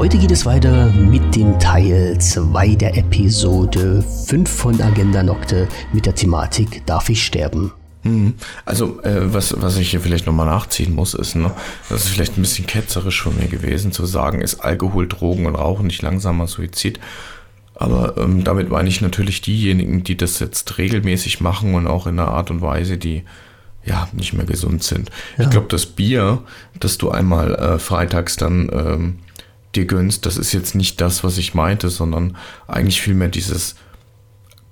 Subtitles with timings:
[0.00, 6.06] Heute geht es weiter mit dem Teil 2 der Episode 5 von Agenda Nocte mit
[6.06, 7.70] der Thematik Darf ich sterben?
[8.04, 8.32] Hm.
[8.64, 11.52] Also, äh, was, was ich hier vielleicht nochmal nachziehen muss, ist, ne,
[11.90, 15.54] das ist vielleicht ein bisschen ketzerisch von mir gewesen, zu sagen, ist Alkohol, Drogen und
[15.54, 16.98] Rauchen nicht langsamer Suizid.
[17.74, 22.18] Aber ähm, damit meine ich natürlich diejenigen, die das jetzt regelmäßig machen und auch in
[22.18, 23.24] einer Art und Weise, die
[23.84, 25.10] ja nicht mehr gesund sind.
[25.36, 25.44] Ja.
[25.44, 26.42] Ich glaube, das Bier,
[26.78, 29.18] das du einmal äh, freitags dann ähm,
[29.74, 33.76] dir gönnst, das ist jetzt nicht das, was ich meinte, sondern eigentlich vielmehr dieses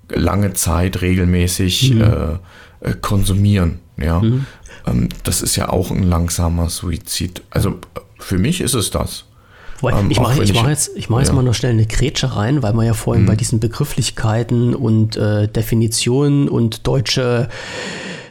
[0.09, 2.01] lange Zeit regelmäßig mhm.
[2.01, 2.33] äh,
[2.80, 3.80] äh, konsumieren.
[3.97, 4.47] Ja, mhm.
[4.87, 7.43] ähm, das ist ja auch ein langsamer Suizid.
[7.51, 7.79] Also
[8.19, 9.24] für mich ist es das.
[9.83, 11.35] Ähm, ich mache mach jetzt, ich mach jetzt ja.
[11.35, 13.29] mal noch schnell eine Grätsche rein, weil wir ja vorhin mhm.
[13.29, 17.49] bei diesen Begrifflichkeiten und äh, Definitionen und deutsche,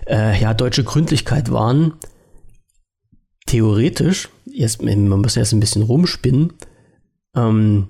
[0.08, 1.94] äh, ja, deutsche Gründlichkeit waren.
[3.46, 6.54] Theoretisch, jetzt, man muss jetzt ein bisschen rumspinnen,
[7.36, 7.90] ähm,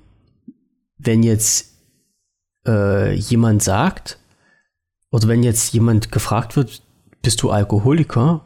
[0.97, 1.77] wenn jetzt
[2.67, 4.19] äh, jemand sagt,
[5.11, 6.81] oder wenn jetzt jemand gefragt wird,
[7.21, 8.41] bist du Alkoholiker?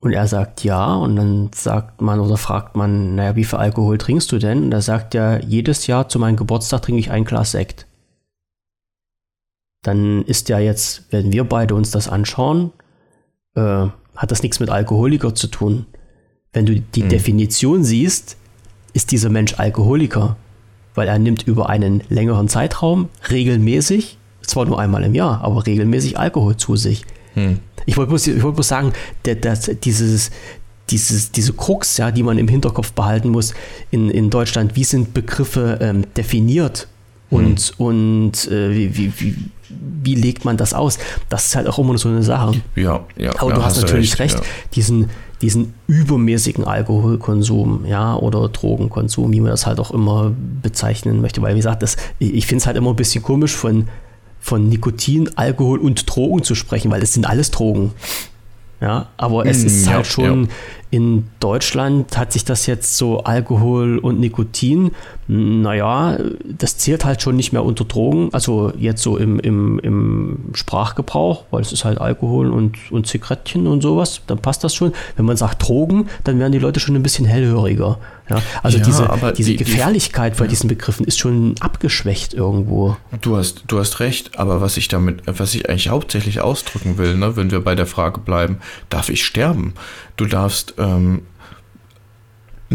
[0.00, 3.96] Und er sagt ja, und dann sagt man oder fragt man, naja, wie viel Alkohol
[3.96, 4.64] trinkst du denn?
[4.64, 7.86] Und er sagt ja, jedes Jahr zu meinem Geburtstag trinke ich ein Glas Sekt.
[9.82, 12.72] Dann ist ja jetzt, wenn wir beide uns das anschauen,
[13.54, 15.86] äh, hat das nichts mit Alkoholiker zu tun.
[16.54, 17.08] Wenn du die hm.
[17.10, 18.36] Definition siehst,
[18.94, 20.36] ist dieser Mensch Alkoholiker,
[20.94, 26.18] weil er nimmt über einen längeren Zeitraum regelmäßig zwar nur einmal im Jahr, aber regelmäßig
[26.18, 27.04] Alkohol zu sich.
[27.34, 27.58] Hm.
[27.86, 28.92] Ich wollte bloß, wollt bloß sagen,
[29.24, 30.30] der, dieses,
[30.90, 33.54] dieses, diese Krux, ja, die man im Hinterkopf behalten muss
[33.90, 36.88] in, in Deutschland, wie sind Begriffe ähm, definiert
[37.30, 37.86] und, hm.
[37.86, 39.36] und äh, wie, wie, wie,
[40.02, 40.98] wie, legt man das aus?
[41.28, 42.60] Das ist halt auch immer so eine Sache.
[42.76, 43.32] Ja, ja.
[43.38, 44.50] Aber ja, du hast, hast natürlich recht, recht ja.
[44.74, 51.42] diesen, diesen übermäßigen Alkoholkonsum, ja, oder Drogenkonsum, wie man das halt auch immer bezeichnen möchte.
[51.42, 53.88] Weil, wie gesagt, das, ich finde es halt immer ein bisschen komisch von
[54.44, 57.92] von Nikotin, Alkohol und Drogen zu sprechen, weil es sind alles Drogen.
[58.78, 60.48] Ja, aber es hm, ist halt schon ja.
[60.90, 64.90] in Deutschland hat sich das jetzt so Alkohol und Nikotin,
[65.26, 70.38] naja, das zählt halt schon nicht mehr unter Drogen, also jetzt so im, im, im
[70.52, 74.92] Sprachgebrauch, weil es ist halt Alkohol und, und Zigarettchen und sowas, dann passt das schon.
[75.16, 77.98] Wenn man sagt Drogen, dann werden die Leute schon ein bisschen hellhöriger.
[78.28, 82.96] Ja, also ja, diese, diese die, Gefährlichkeit die, bei diesen Begriffen ist schon abgeschwächt irgendwo.
[83.20, 87.16] Du hast, du hast recht, aber was ich damit, was ich eigentlich hauptsächlich ausdrücken will,
[87.16, 88.58] ne, wenn wir bei der Frage bleiben,
[88.88, 89.74] darf ich sterben?
[90.16, 91.22] Du darfst ähm,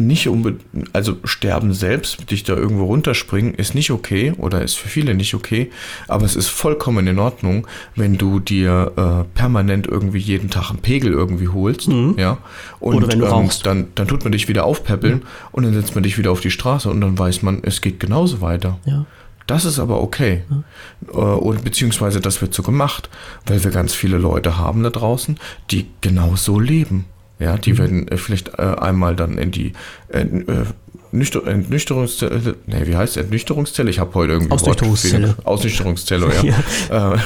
[0.08, 4.90] nicht unbedingt, also sterben selbst, dich da irgendwo runterspringen, ist nicht okay oder ist für
[4.90, 5.70] viele nicht okay,
[6.08, 10.80] aber es ist vollkommen in Ordnung, wenn du dir äh, permanent irgendwie jeden Tag einen
[10.80, 12.16] Pegel irgendwie holst, mhm.
[12.18, 12.38] ja,
[12.80, 15.24] und oder wenn du ähm, dann, dann tut man dich wieder aufpäppeln mhm.
[15.52, 18.00] und dann setzt man dich wieder auf die Straße und dann weiß man, es geht
[18.00, 18.80] genauso weiter.
[18.86, 19.06] Ja.
[19.50, 20.44] Das ist aber okay.
[20.50, 20.64] Ja.
[21.12, 23.10] Äh, oder beziehungsweise das wird so gemacht,
[23.48, 25.40] weil wir ganz viele Leute haben da draußen,
[25.72, 27.06] die genau so leben.
[27.40, 27.78] Ja, die mhm.
[27.78, 29.74] werden äh, vielleicht äh, einmal dann in die
[30.10, 30.66] äh, äh
[31.12, 33.90] Nüchter Entnüchterungszelle, nee, wie heißt Entnüchterungszelle?
[33.90, 35.36] Ich habe heute irgendwie Ausnüchterungszelle.
[35.44, 36.54] Ausnüchterungszelle, ja.
[36.92, 37.14] ja.
[37.14, 37.18] Äh,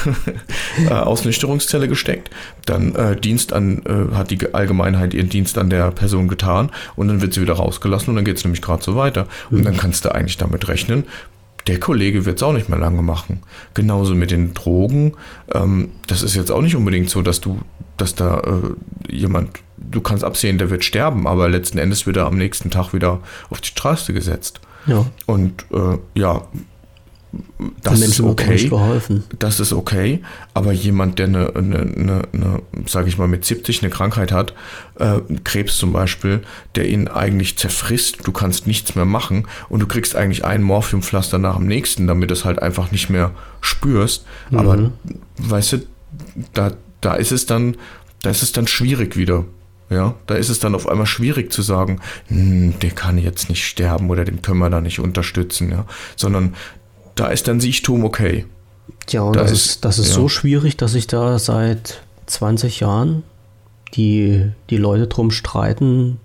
[0.86, 2.30] äh, Ausnüchterungszelle gesteckt.
[2.64, 7.08] Dann äh, Dienst an, äh, hat die Allgemeinheit ihren Dienst an der Person getan und
[7.08, 9.26] dann wird sie wieder rausgelassen und dann geht es nämlich gerade so weiter.
[9.50, 9.64] Und mhm.
[9.64, 11.04] dann kannst du eigentlich damit rechnen,
[11.66, 13.40] der Kollege wird es auch nicht mehr lange machen.
[13.74, 15.12] Genauso mit den Drogen.
[15.52, 17.60] Ähm, das ist jetzt auch nicht unbedingt so, dass du,
[17.96, 19.50] dass da äh, jemand,
[19.90, 23.20] du kannst absehen, der wird sterben, aber letzten Endes wird er am nächsten Tag wieder
[23.50, 24.60] auf die Straße gesetzt.
[24.86, 25.06] Ja.
[25.26, 26.42] Und äh, ja,
[27.82, 28.70] das ist okay.
[29.38, 30.22] Das ist okay.
[30.52, 34.54] Aber jemand, der eine, eine, eine, eine sage ich mal, mit 70 eine Krankheit hat,
[34.98, 36.42] äh, Krebs zum Beispiel,
[36.74, 41.38] der ihn eigentlich zerfrisst, du kannst nichts mehr machen und du kriegst eigentlich ein Morphiumpflaster
[41.38, 44.24] nach dem nächsten, damit du es halt einfach nicht mehr spürst.
[44.50, 44.58] Mhm.
[44.58, 44.90] Aber
[45.38, 45.78] weißt du,
[46.52, 47.76] da, da ist es dann,
[48.22, 49.44] da ist es dann schwierig wieder.
[49.90, 53.64] Ja, da ist es dann auf einmal schwierig zu sagen, hm, der kann jetzt nicht
[53.64, 55.84] sterben oder den können wir da nicht unterstützen, ja,
[56.16, 56.54] sondern
[57.14, 58.46] da ist dann Siechtum okay.
[59.10, 60.14] Ja, und da das ist, das ist ja.
[60.14, 63.22] so schwierig, dass sich da seit 20 Jahren
[63.94, 66.18] die, die Leute drum streiten,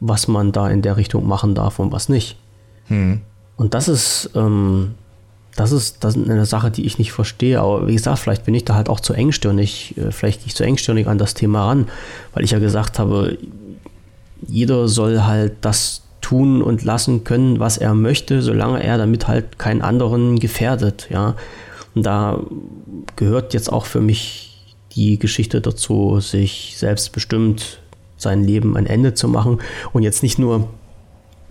[0.00, 2.36] was man da in der Richtung machen darf und was nicht.
[2.88, 3.20] Hm.
[3.56, 4.94] Und das ist, ähm,
[5.56, 7.60] das ist, das ist eine Sache, die ich nicht verstehe.
[7.60, 10.64] Aber wie gesagt, vielleicht bin ich da halt auch zu engstirnig, äh, vielleicht nicht zu
[10.64, 11.88] engstirnig an das Thema ran,
[12.34, 13.38] weil ich ja gesagt habe,
[14.46, 19.58] jeder soll halt das tun und lassen können, was er möchte, solange er damit halt
[19.58, 21.34] keinen anderen gefährdet, ja.
[21.94, 22.40] Und da
[23.16, 27.80] gehört jetzt auch für mich die Geschichte dazu, sich selbstbestimmt
[28.18, 29.60] sein Leben ein Ende zu machen
[29.92, 30.68] und jetzt nicht nur,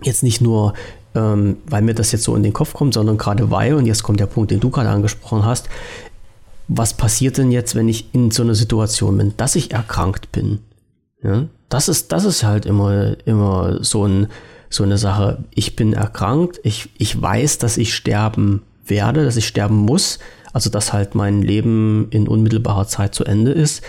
[0.02, 0.74] jetzt nicht nur
[1.16, 4.02] ähm, weil mir das jetzt so in den Kopf kommt, sondern gerade weil, und jetzt
[4.02, 5.68] kommt der Punkt, den du gerade angesprochen hast,
[6.68, 10.60] was passiert denn jetzt, wenn ich in so einer Situation bin, dass ich erkrankt bin?
[11.22, 14.28] Ja, das ist, das ist halt immer, immer so, ein,
[14.68, 15.44] so eine Sache.
[15.50, 20.18] Ich bin erkrankt, ich, ich weiß, dass ich sterben werde, dass ich sterben muss,
[20.52, 23.82] also dass halt mein Leben in unmittelbarer Zeit zu Ende ist.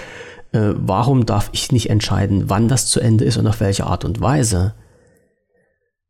[0.54, 4.06] Äh, warum darf ich nicht entscheiden, wann das zu Ende ist und auf welche Art
[4.06, 4.74] und Weise?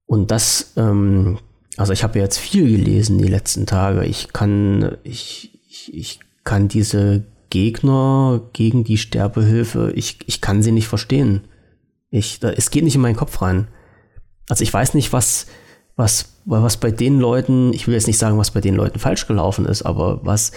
[0.07, 1.38] Und das, ähm,
[1.75, 4.06] also ich habe jetzt viel gelesen die letzten Tage.
[4.06, 10.71] Ich kann, ich, ich, ich kann diese Gegner gegen die Sterbehilfe, ich, ich kann sie
[10.71, 11.42] nicht verstehen.
[12.09, 13.68] Ich, da, es geht nicht in meinen Kopf rein.
[14.50, 15.48] Also ich weiß nicht, was,
[15.98, 19.27] was, was bei den Leuten, ich will jetzt nicht sagen, was bei den Leuten falsch
[19.27, 20.54] gelaufen ist, aber was,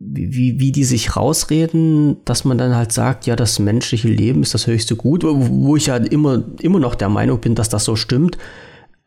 [0.00, 4.54] wie, wie die sich rausreden, dass man dann halt sagt, ja, das menschliche Leben ist
[4.54, 7.96] das höchste Gut, wo ich ja immer, immer noch der Meinung bin, dass das so
[7.96, 8.38] stimmt.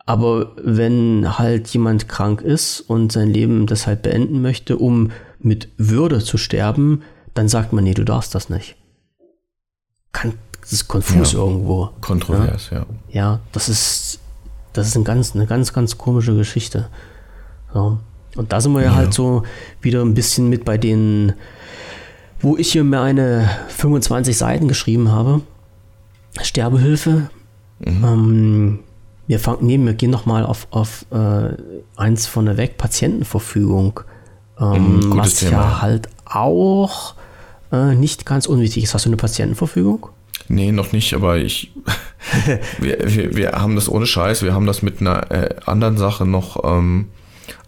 [0.06, 6.20] Aber wenn halt jemand krank ist und sein Leben deshalb beenden möchte, um mit Würde
[6.20, 7.04] zu sterben,
[7.34, 8.76] dann sagt man, nee, du darfst das nicht.
[10.12, 11.92] Kann, das ist konfus ja, irgendwo.
[12.02, 12.80] Kontrovers, ja.
[12.80, 12.86] ja.
[13.10, 14.20] Ja, das ist,
[14.74, 16.90] das ist ein ganz, eine ganz, ganz komische Geschichte.
[17.74, 18.00] So.
[18.36, 19.44] Und da sind wir ja, ja halt so
[19.82, 21.34] wieder ein bisschen mit bei den,
[22.40, 25.42] wo ich hier mir eine 25 Seiten geschrieben habe.
[26.42, 27.30] Sterbehilfe.
[27.80, 28.04] Mhm.
[28.04, 28.80] Ähm,
[29.28, 31.56] wir fangen, nee, wir gehen nochmal auf, auf äh,
[31.96, 34.02] eins von der Weg, Patientenverfügung.
[34.60, 35.52] Ähm, mhm, was Thema.
[35.52, 37.16] ja halt auch
[37.72, 38.94] äh, nicht ganz unwichtig ist.
[38.94, 40.08] Hast du eine Patientenverfügung?
[40.48, 41.72] Nee, noch nicht, aber ich.
[42.80, 46.26] wir, wir, wir, haben das ohne Scheiß, wir haben das mit einer äh, anderen Sache
[46.26, 47.08] noch ähm,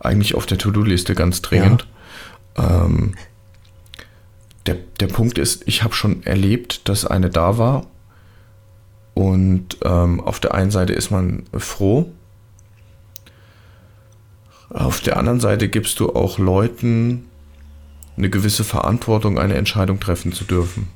[0.03, 1.87] eigentlich auf der To-Do-Liste ganz dringend.
[2.57, 2.85] Ja.
[2.85, 3.15] Ähm,
[4.65, 7.87] der, der Punkt ist, ich habe schon erlebt, dass eine da war.
[9.13, 12.11] Und ähm, auf der einen Seite ist man froh,
[14.69, 17.25] auf der anderen Seite gibst du auch Leuten
[18.17, 20.87] eine gewisse Verantwortung, eine Entscheidung treffen zu dürfen.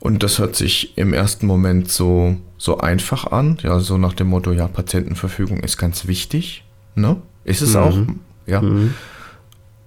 [0.00, 4.28] Und das hört sich im ersten Moment so, so einfach an, ja, so nach dem
[4.28, 6.64] Motto, ja, Patientenverfügung ist ganz wichtig,
[7.00, 7.16] ne?
[7.44, 7.80] Ist es mhm.
[7.80, 7.96] auch,
[8.46, 8.60] ja.
[8.60, 8.94] Mhm.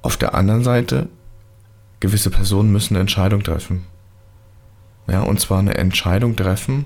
[0.02, 1.10] Auf der anderen Seite,
[2.00, 3.86] gewisse Personen müssen eine Entscheidung treffen.
[5.08, 6.86] Ja, und zwar eine Entscheidung treffen,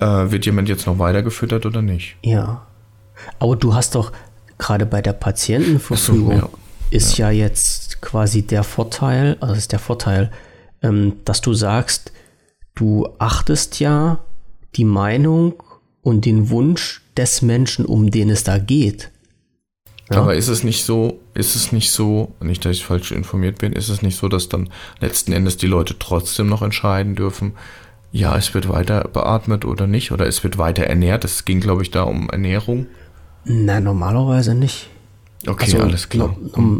[0.00, 2.16] äh, wird jemand jetzt noch weitergefüttert oder nicht?
[2.22, 2.66] Ja.
[3.38, 4.12] Aber du hast doch
[4.58, 6.48] gerade bei der Patientenverfügung so, ja.
[6.90, 7.30] ist ja.
[7.30, 7.44] ja.
[7.44, 10.32] jetzt quasi der Vorteil, also ist der Vorteil,
[10.82, 12.12] ähm, dass du sagst,
[12.74, 14.18] du achtest ja
[14.74, 15.62] die Meinung
[16.02, 19.10] und den Wunsch des Menschen, um den es da geht.
[20.10, 20.18] Ja?
[20.18, 23.72] Aber ist es nicht so, ist es nicht so, nicht, dass ich falsch informiert bin,
[23.72, 24.68] ist es nicht so, dass dann
[25.00, 27.52] letzten Endes die Leute trotzdem noch entscheiden dürfen,
[28.12, 31.24] ja, es wird weiter beatmet oder nicht, oder es wird weiter ernährt.
[31.24, 32.86] Es ging, glaube ich, da um Ernährung.
[33.44, 34.90] Nein, normalerweise nicht.
[35.46, 36.36] Okay, also, alles klar.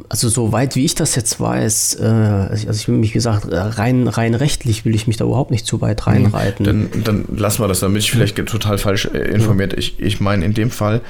[0.08, 4.06] Also soweit wie ich das jetzt weiß, äh, also ich will mich, wie gesagt, rein,
[4.06, 6.64] rein rechtlich will ich mich da überhaupt nicht zu weit reinreiten.
[6.64, 9.72] Dann, dann lassen wir das, damit ich vielleicht total falsch äh, informiert.
[9.72, 11.00] Ich, ich meine, in dem Fall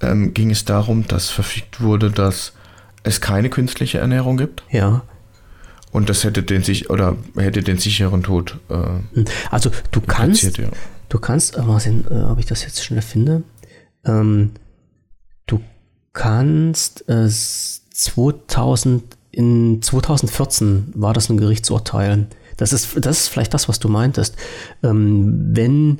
[0.00, 2.54] ähm, ging es darum, dass verfügt wurde, dass
[3.02, 4.62] es keine künstliche Ernährung gibt.
[4.70, 5.02] Ja.
[5.92, 8.58] Und das hätte den sich oder hätte den sicheren Tod.
[8.70, 10.68] Äh, also du kannst, ja.
[11.08, 13.42] du kannst, mal sehen, äh, ob ich das jetzt schnell finde.
[14.04, 14.52] Ähm,
[16.16, 22.26] kannst äh, 2000 in 2014 war das ein Gerichtsurteil.
[22.56, 24.34] Das ist, das ist vielleicht das, was du meintest.
[24.82, 25.98] Ähm, wenn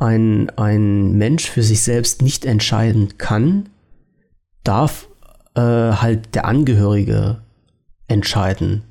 [0.00, 3.68] ein, ein Mensch für sich selbst nicht entscheiden kann,
[4.64, 5.08] darf
[5.54, 7.42] äh, halt der Angehörige
[8.08, 8.82] entscheiden.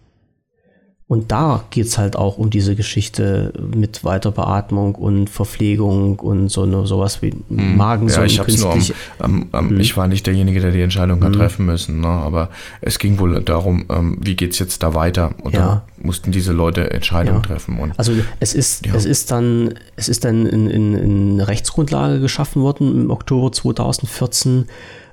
[1.13, 6.63] Und da geht es halt auch um diese Geschichte mit Weiterbeatmung und Verpflegung und so
[6.63, 7.77] eine, sowas wie hm.
[7.77, 8.21] Magensäure.
[8.21, 8.81] Ja, ich hab's nur am,
[9.19, 9.79] am, am hm.
[9.79, 11.33] ich war nicht derjenige, der die Entscheidung hat hm.
[11.33, 12.07] treffen müssen, ne?
[12.07, 12.49] aber
[12.81, 15.35] es ging wohl darum, ähm, wie es jetzt da weiter?
[15.43, 15.59] Und ja.
[15.59, 17.47] da mussten diese Leute Entscheidungen ja.
[17.47, 17.77] treffen.
[17.77, 18.95] Und, also es ist, ja.
[18.95, 23.51] es ist dann, es ist dann in, in, in eine Rechtsgrundlage geschaffen worden im Oktober
[23.51, 24.65] 2014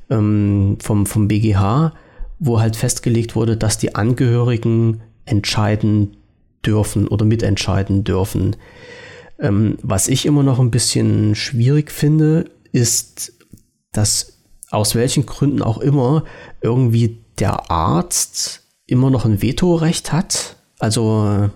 [0.08, 1.92] ähm, vom, vom BGH,
[2.38, 6.16] wo halt festgelegt wurde, dass die Angehörigen entscheiden
[6.64, 8.56] dürfen oder mitentscheiden dürfen.
[9.38, 13.32] Ähm, was ich immer noch ein bisschen schwierig finde, ist,
[13.92, 14.38] dass
[14.70, 16.24] aus welchen Gründen auch immer
[16.60, 20.56] irgendwie der Arzt immer noch ein Vetorecht hat.
[20.78, 21.50] Also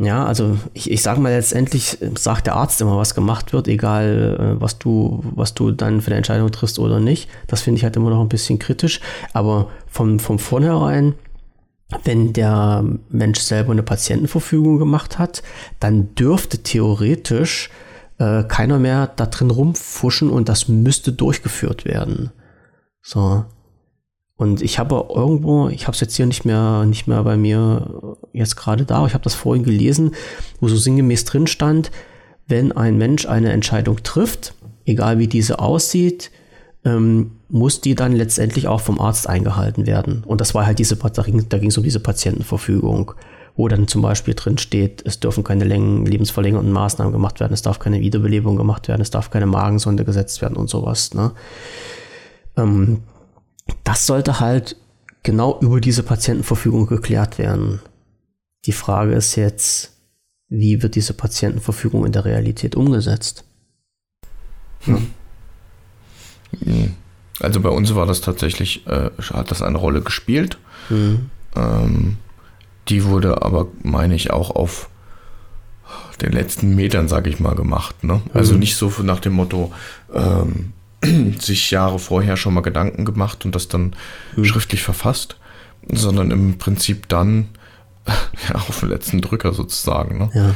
[0.00, 4.56] ja, also ich, ich sage mal letztendlich sagt der Arzt immer, was gemacht wird, egal
[4.56, 7.28] äh, was du, was du dann für eine Entscheidung triffst oder nicht.
[7.48, 9.00] Das finde ich halt immer noch ein bisschen kritisch.
[9.32, 11.14] Aber vom, vom vornherein
[12.04, 15.42] wenn der Mensch selber eine Patientenverfügung gemacht hat,
[15.80, 17.70] dann dürfte theoretisch
[18.18, 22.30] äh, keiner mehr da drin rumfuschen und das müsste durchgeführt werden.
[23.02, 23.44] So.
[24.36, 28.14] Und ich habe irgendwo, ich habe es jetzt hier nicht mehr, nicht mehr bei mir
[28.32, 30.14] jetzt gerade da, ich habe das vorhin gelesen,
[30.60, 31.90] wo so sinngemäß drin stand,
[32.46, 34.54] wenn ein Mensch eine Entscheidung trifft,
[34.84, 36.30] egal wie diese aussieht,
[36.88, 40.24] ähm, muss die dann letztendlich auch vom Arzt eingehalten werden.
[40.24, 43.12] Und das war halt diese, da ging es um diese Patientenverfügung,
[43.56, 47.62] wo dann zum Beispiel drin steht, es dürfen keine Längen, lebensverlängernden Maßnahmen gemacht werden, es
[47.62, 51.14] darf keine Wiederbelebung gemacht werden, es darf keine Magensonde gesetzt werden und sowas.
[51.14, 51.32] Ne?
[52.56, 53.02] Ähm,
[53.84, 54.76] das sollte halt
[55.22, 57.80] genau über diese Patientenverfügung geklärt werden.
[58.64, 59.92] Die Frage ist jetzt,
[60.48, 63.44] wie wird diese Patientenverfügung in der Realität umgesetzt?
[64.84, 65.08] Hm.
[67.40, 70.58] Also bei uns war das tatsächlich, äh, hat das eine Rolle gespielt.
[70.88, 71.30] Mhm.
[71.54, 72.16] Ähm,
[72.88, 74.88] die wurde aber, meine ich, auch auf
[76.20, 78.02] den letzten Metern, sage ich mal, gemacht.
[78.02, 78.22] Ne?
[78.34, 78.60] Also mhm.
[78.60, 79.72] nicht so nach dem Motto,
[80.12, 80.72] ähm,
[81.38, 83.94] sich Jahre vorher schon mal Gedanken gemacht und das dann
[84.36, 84.44] mhm.
[84.44, 85.36] schriftlich verfasst,
[85.90, 87.48] sondern im Prinzip dann
[88.48, 90.30] ja, auf den letzten Drücker sozusagen, ne?
[90.34, 90.54] ja.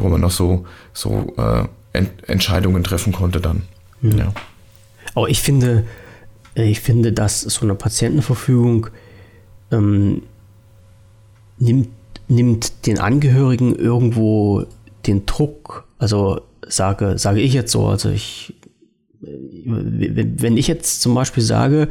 [0.00, 3.64] wo man noch so, so äh, Ent Entscheidungen treffen konnte dann.
[4.00, 4.18] Mhm.
[4.18, 4.32] Ja.
[5.14, 5.84] Aber ich finde,
[6.54, 8.88] äh, ich finde, dass so eine Patientenverfügung
[9.70, 10.22] ähm,
[11.58, 11.88] nimmt,
[12.28, 14.64] nimmt den Angehörigen irgendwo
[15.06, 18.54] den Druck, also sage, sage ich jetzt so, also ich,
[19.22, 19.28] äh,
[19.64, 21.88] wenn ich jetzt zum Beispiel sage,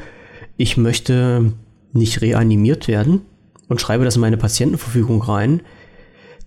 [0.57, 1.53] ich möchte
[1.93, 3.21] nicht reanimiert werden
[3.67, 5.61] und schreibe das in meine Patientenverfügung rein,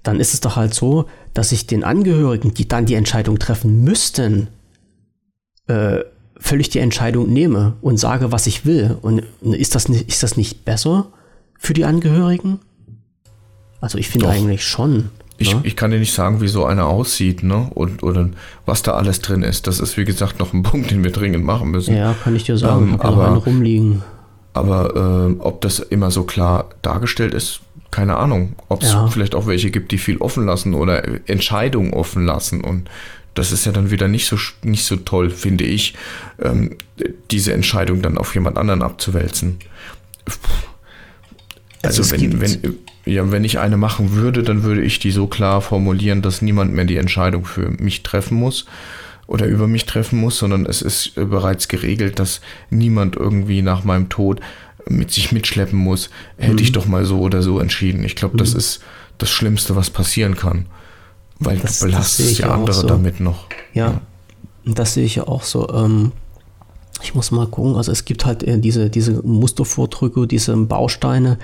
[0.03, 3.83] dann ist es doch halt so, dass ich den Angehörigen, die dann die Entscheidung treffen
[3.85, 4.49] müssten,
[5.67, 6.01] äh,
[6.45, 8.99] völlig die Entscheidung nehme und sage, was ich will.
[9.01, 11.07] Und ist das nicht, ist das nicht besser
[11.59, 12.61] für die Angehörigen?
[13.81, 15.09] Also ich finde eigentlich schon.
[15.39, 15.61] Ich, ne?
[15.65, 17.71] ich kann dir nicht sagen, wie so einer aussieht, ne?
[17.75, 18.29] Und oder
[18.67, 19.67] was da alles drin ist.
[19.67, 21.97] Das ist, wie gesagt, noch ein Punkt, den wir dringend machen müssen.
[21.97, 22.91] Ja, kann ich dir sagen.
[22.93, 24.03] Ähm, aber rumliegen.
[24.53, 27.61] Aber äh, ob das immer so klar dargestellt ist,
[27.91, 28.55] keine Ahnung.
[28.69, 29.07] Ob es ja.
[29.07, 32.91] vielleicht auch welche gibt, die viel offen lassen oder Entscheidungen offen lassen und
[33.35, 35.95] das ist ja dann wieder nicht so, nicht so toll, finde ich,
[36.41, 36.77] ähm,
[37.31, 39.59] diese Entscheidung dann auf jemand anderen abzuwälzen.
[41.83, 45.27] Also, also wenn, wenn, ja, wenn ich eine machen würde, dann würde ich die so
[45.27, 48.67] klar formulieren, dass niemand mehr die Entscheidung für mich treffen muss
[49.27, 54.09] oder über mich treffen muss, sondern es ist bereits geregelt, dass niemand irgendwie nach meinem
[54.09, 54.41] Tod
[54.89, 56.59] mit sich mitschleppen muss, hätte mhm.
[56.59, 58.05] ich doch mal so oder so entschieden.
[58.05, 58.39] Ich glaube, mhm.
[58.39, 58.81] das ist
[59.19, 60.67] das Schlimmste, was passieren kann.
[61.45, 62.87] Weil das, du belastest ja andere so.
[62.87, 63.47] damit noch.
[63.73, 64.01] Ja,
[64.65, 65.69] ja, das sehe ich ja auch so.
[65.71, 66.13] Ähm,
[67.03, 71.39] ich muss mal gucken, also es gibt halt äh, diese, diese Mustervordrücke, diese Bausteine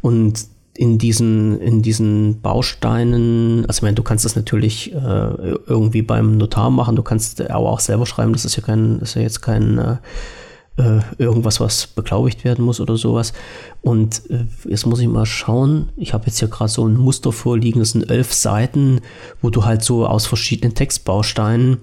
[0.00, 0.46] und
[0.76, 6.36] in diesen, in diesen Bausteinen, also ich meine, du kannst das natürlich äh, irgendwie beim
[6.36, 9.22] Notar machen, du kannst aber auch selber schreiben, das ist ja kein, das ist ja
[9.22, 9.96] jetzt kein äh,
[10.76, 13.32] äh, irgendwas, was beglaubigt werden muss oder sowas.
[13.82, 15.90] Und äh, jetzt muss ich mal schauen.
[15.96, 19.00] Ich habe jetzt hier gerade so ein Muster vorliegen, das sind elf Seiten,
[19.40, 21.78] wo du halt so aus verschiedenen Textbausteinen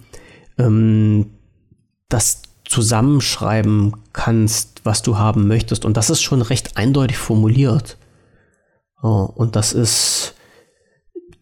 [0.57, 1.27] ähm,
[2.09, 5.85] das zusammenschreiben kannst, was du haben möchtest.
[5.85, 7.97] Und das ist schon recht eindeutig formuliert.
[9.01, 10.35] Oh, und das ist,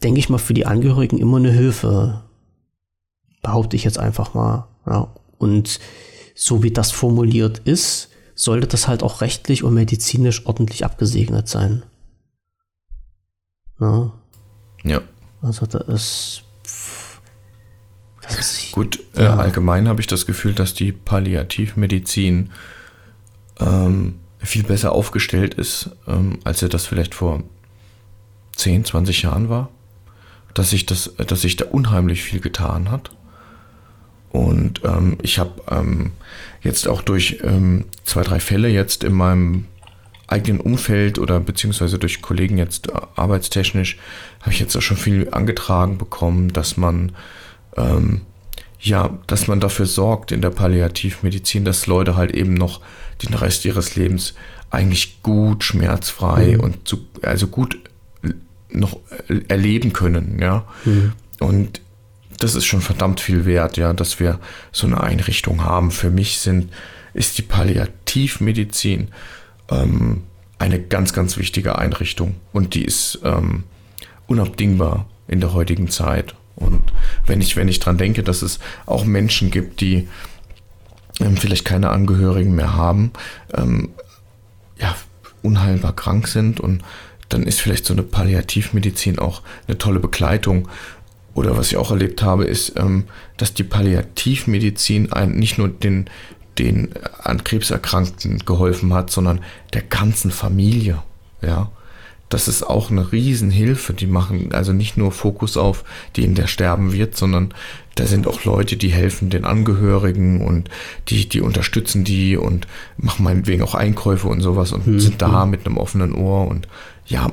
[0.02, 2.24] denke ich mal, für die Angehörigen immer eine Hilfe.
[3.42, 4.68] Behaupte ich jetzt einfach mal.
[4.86, 5.14] Ja.
[5.38, 5.80] Und
[6.42, 11.84] so wie das formuliert ist, sollte das halt auch rechtlich und medizinisch ordentlich abgesegnet sein.
[13.82, 14.14] Ja.
[14.86, 15.02] ja.
[15.42, 16.44] Also da ist.
[18.22, 19.36] Das ist Gut, äh, ja.
[19.36, 22.52] äh, allgemein habe ich das Gefühl, dass die Palliativmedizin
[23.60, 27.44] ähm, viel besser aufgestellt ist, ähm, als er das vielleicht vor
[28.56, 29.72] 10, 20 Jahren war.
[30.54, 33.12] Dass sich, das, dass sich da unheimlich viel getan hat.
[34.32, 36.12] Und ähm, ich habe ähm,
[36.62, 39.66] jetzt auch durch ähm, zwei, drei Fälle jetzt in meinem
[40.28, 43.98] eigenen Umfeld oder beziehungsweise durch Kollegen jetzt äh, arbeitstechnisch,
[44.42, 47.14] habe ich jetzt auch schon viel angetragen bekommen, dass man
[47.76, 48.22] ähm,
[48.82, 52.80] ja, dass man dafür sorgt in der Palliativmedizin, dass Leute halt eben noch
[53.24, 54.36] den Rest ihres Lebens
[54.70, 56.60] eigentlich gut, schmerzfrei mhm.
[56.62, 57.78] und zu, also gut
[58.70, 59.00] noch
[59.48, 60.66] erleben können, ja.
[60.86, 61.14] Mhm.
[61.40, 61.82] Und
[62.40, 64.40] das ist schon verdammt viel wert, ja, dass wir
[64.72, 65.92] so eine Einrichtung haben.
[65.92, 66.72] Für mich sind,
[67.14, 69.10] ist die Palliativmedizin
[69.70, 70.24] ähm,
[70.58, 73.64] eine ganz, ganz wichtige Einrichtung und die ist ähm,
[74.28, 76.36] unabdingbar in der heutigen Zeit.
[76.56, 76.82] Und
[77.26, 80.08] wenn ich, wenn ich dran denke, dass es auch Menschen gibt, die
[81.20, 83.12] ähm, vielleicht keine Angehörigen mehr haben,
[83.54, 83.90] ähm,
[84.78, 84.96] ja,
[85.42, 86.84] unheilbar krank sind und
[87.30, 90.68] dann ist vielleicht so eine Palliativmedizin auch eine tolle Begleitung.
[91.40, 93.06] Oder was ich auch erlebt habe, ist, ähm,
[93.38, 96.10] dass die Palliativmedizin nicht nur den,
[96.58, 96.90] den
[97.24, 99.40] an Krebs Erkrankten geholfen hat, sondern
[99.74, 101.02] der ganzen Familie.
[101.42, 101.72] Ja,
[102.28, 103.94] das ist auch eine Riesenhilfe.
[103.94, 105.86] Die machen also nicht nur Fokus auf
[106.18, 107.54] den, der sterben wird, sondern
[107.96, 110.70] da sind auch Leute, die helfen den Angehörigen und
[111.08, 112.68] die, die unterstützen die und
[112.98, 115.00] machen meinetwegen auch Einkäufe und sowas und mhm.
[115.00, 116.68] sind da mit einem offenen Ohr und
[117.06, 117.32] ja,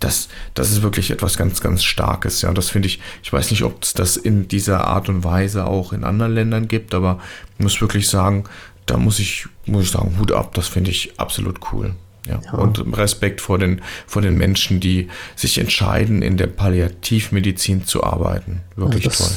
[0.00, 2.42] das, das ist wirklich etwas ganz, ganz Starkes.
[2.42, 5.66] Ja, das finde ich, ich weiß nicht, ob es das in dieser Art und Weise
[5.66, 7.18] auch in anderen Ländern gibt, aber
[7.56, 8.44] ich muss wirklich sagen,
[8.86, 11.94] da muss ich, muss ich sagen, Hut ab, das finde ich absolut cool.
[12.26, 12.40] Ja.
[12.44, 12.52] ja.
[12.52, 18.62] Und Respekt vor den, vor den Menschen, die sich entscheiden, in der Palliativmedizin zu arbeiten.
[18.76, 19.28] Wirklich das, toll.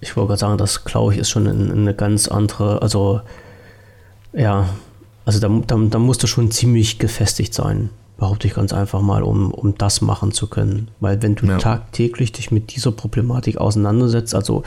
[0.00, 3.20] Ich wollte gerade sagen, das glaube ich ist schon eine ganz andere, also
[4.32, 4.68] ja,
[5.24, 9.22] also da, da, da musst du schon ziemlich gefestigt sein, behaupte ich ganz einfach mal,
[9.22, 10.90] um, um das machen zu können.
[11.00, 11.58] Weil wenn du ja.
[11.58, 14.62] tagtäglich dich mit dieser Problematik auseinandersetzt, also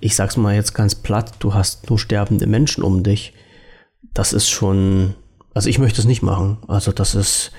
[0.00, 3.34] ich sag's mal jetzt ganz platt, du hast nur sterbende Menschen um dich,
[4.14, 5.14] das ist schon,
[5.52, 6.58] also ich möchte es nicht machen.
[6.68, 7.52] Also das ist,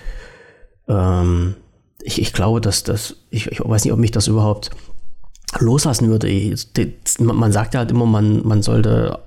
[0.88, 1.56] ähm,
[2.02, 4.72] ich, ich glaube, dass das, ich, ich weiß nicht, ob mich das überhaupt
[5.60, 6.56] loslassen würde.
[7.20, 9.20] Man sagt ja halt immer, man, man sollte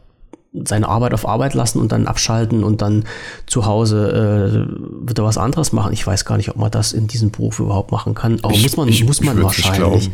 [0.63, 3.05] seine Arbeit auf Arbeit lassen und dann abschalten und dann
[3.47, 5.93] zu Hause äh, wieder was anderes machen.
[5.93, 8.39] Ich weiß gar nicht, ob man das in diesem Beruf überhaupt machen kann.
[8.43, 10.11] Aber ich, muss man, ich, muss man ich wahrscheinlich.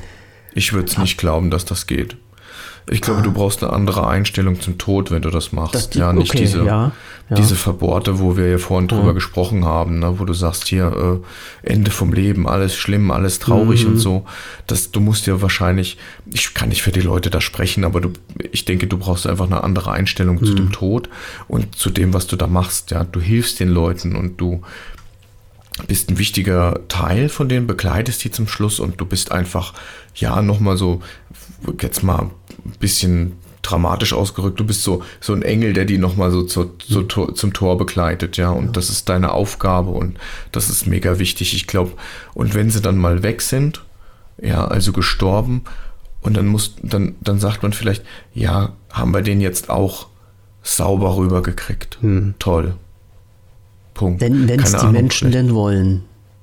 [0.52, 2.16] Ich würde es nicht glauben, dass das geht.
[2.89, 5.75] Ich glaube, du brauchst eine andere Einstellung zum Tod, wenn du das machst.
[5.75, 6.93] Das, ja, nicht okay, diese, ja,
[7.29, 7.37] ja.
[7.37, 9.13] diese Verbohrte, wo wir ja vorhin drüber ja.
[9.13, 11.21] gesprochen haben, ne, wo du sagst, hier,
[11.65, 13.93] äh, Ende vom Leben, alles schlimm, alles traurig mhm.
[13.93, 14.25] und so.
[14.67, 15.99] Das, du musst ja wahrscheinlich,
[16.33, 18.13] ich kann nicht für die Leute da sprechen, aber du,
[18.51, 20.45] ich denke, du brauchst einfach eine andere Einstellung mhm.
[20.45, 21.09] zu dem Tod
[21.49, 22.91] und zu dem, was du da machst.
[22.91, 24.63] Ja, du hilfst den Leuten und du
[25.87, 29.75] bist ein wichtiger Teil von denen, begleitest die zum Schluss und du bist einfach,
[30.15, 31.01] ja, nochmal so,
[31.81, 32.31] jetzt mal
[32.64, 36.77] ein bisschen dramatisch ausgerückt, du bist so, so ein Engel, der die nochmal so zu,
[36.79, 38.73] zu, zum Tor begleitet, ja, und ja.
[38.73, 40.18] das ist deine Aufgabe und
[40.53, 41.92] das ist mega wichtig, ich glaube,
[42.33, 43.85] und wenn sie dann mal weg sind,
[44.40, 45.64] ja, also gestorben,
[46.23, 50.09] und dann muss, dann, dann sagt man vielleicht, ja, haben wir den jetzt auch
[50.62, 51.99] sauber rübergekriegt.
[52.01, 52.35] Hm.
[52.38, 52.75] Toll.
[53.94, 54.20] Punkt.
[54.20, 55.49] Wenn es die Ahnung, Menschen vielleicht.
[55.49, 56.03] denn wollen.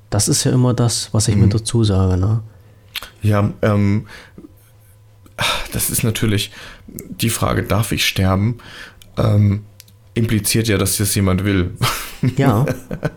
[0.09, 1.41] Das ist ja immer das, was ich hm.
[1.41, 2.41] mir dazu sage, ne?
[3.21, 4.07] Ja, ähm,
[5.71, 6.51] das ist natürlich
[6.87, 8.57] die Frage, darf ich sterben?
[9.17, 9.63] Ähm,
[10.13, 11.71] impliziert ja, dass das jemand will.
[12.35, 12.65] Ja.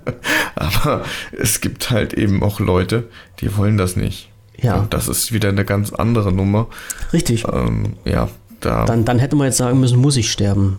[0.55, 3.09] Aber es gibt halt eben auch Leute,
[3.41, 4.29] die wollen das nicht.
[4.61, 4.77] Ja.
[4.77, 6.69] Und das ist wieder eine ganz andere Nummer.
[7.13, 7.47] Richtig.
[7.51, 8.29] Ähm, ja,
[8.61, 8.85] da.
[8.85, 10.79] Dann, dann hätte man jetzt sagen müssen, muss ich sterben.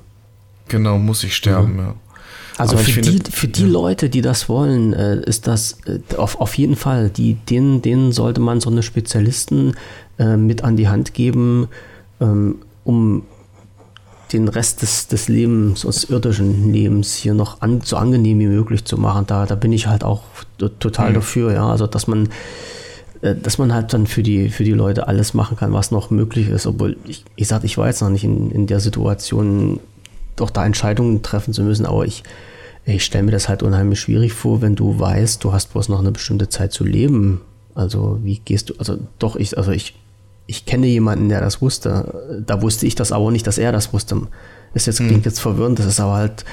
[0.67, 1.79] Genau, muss ich sterben, mhm.
[1.79, 1.95] ja.
[2.57, 3.67] Also für, finde, die, für die ja.
[3.67, 8.11] Leute, die das wollen, äh, ist das äh, auf, auf jeden Fall, die, denen, denen
[8.11, 9.75] sollte man so eine Spezialisten
[10.19, 11.67] äh, mit an die Hand geben,
[12.19, 13.23] ähm, um
[14.33, 18.85] den Rest des, des Lebens, des irdischen Lebens hier noch an, so angenehm wie möglich
[18.85, 19.25] zu machen.
[19.27, 20.23] Da, da bin ich halt auch
[20.79, 21.15] total mhm.
[21.15, 21.67] dafür, ja.
[21.67, 22.29] Also dass man
[23.21, 26.49] dass man halt dann für die, für die Leute alles machen kann, was noch möglich
[26.49, 26.65] ist.
[26.65, 29.79] Obwohl, ich, ich sage, ich war jetzt noch nicht in, in der Situation,
[30.35, 32.23] doch da Entscheidungen treffen zu müssen, aber ich,
[32.85, 35.99] ich stelle mir das halt unheimlich schwierig vor, wenn du weißt, du hast bloß noch
[35.99, 37.41] eine bestimmte Zeit zu leben.
[37.75, 39.95] Also wie gehst du, also doch, ich, also ich,
[40.47, 42.43] ich kenne jemanden, der das wusste.
[42.45, 44.21] Da wusste ich das aber nicht, dass er das wusste.
[44.73, 45.23] Das jetzt, klingt hm.
[45.23, 46.45] jetzt verwirrend, das ist aber halt.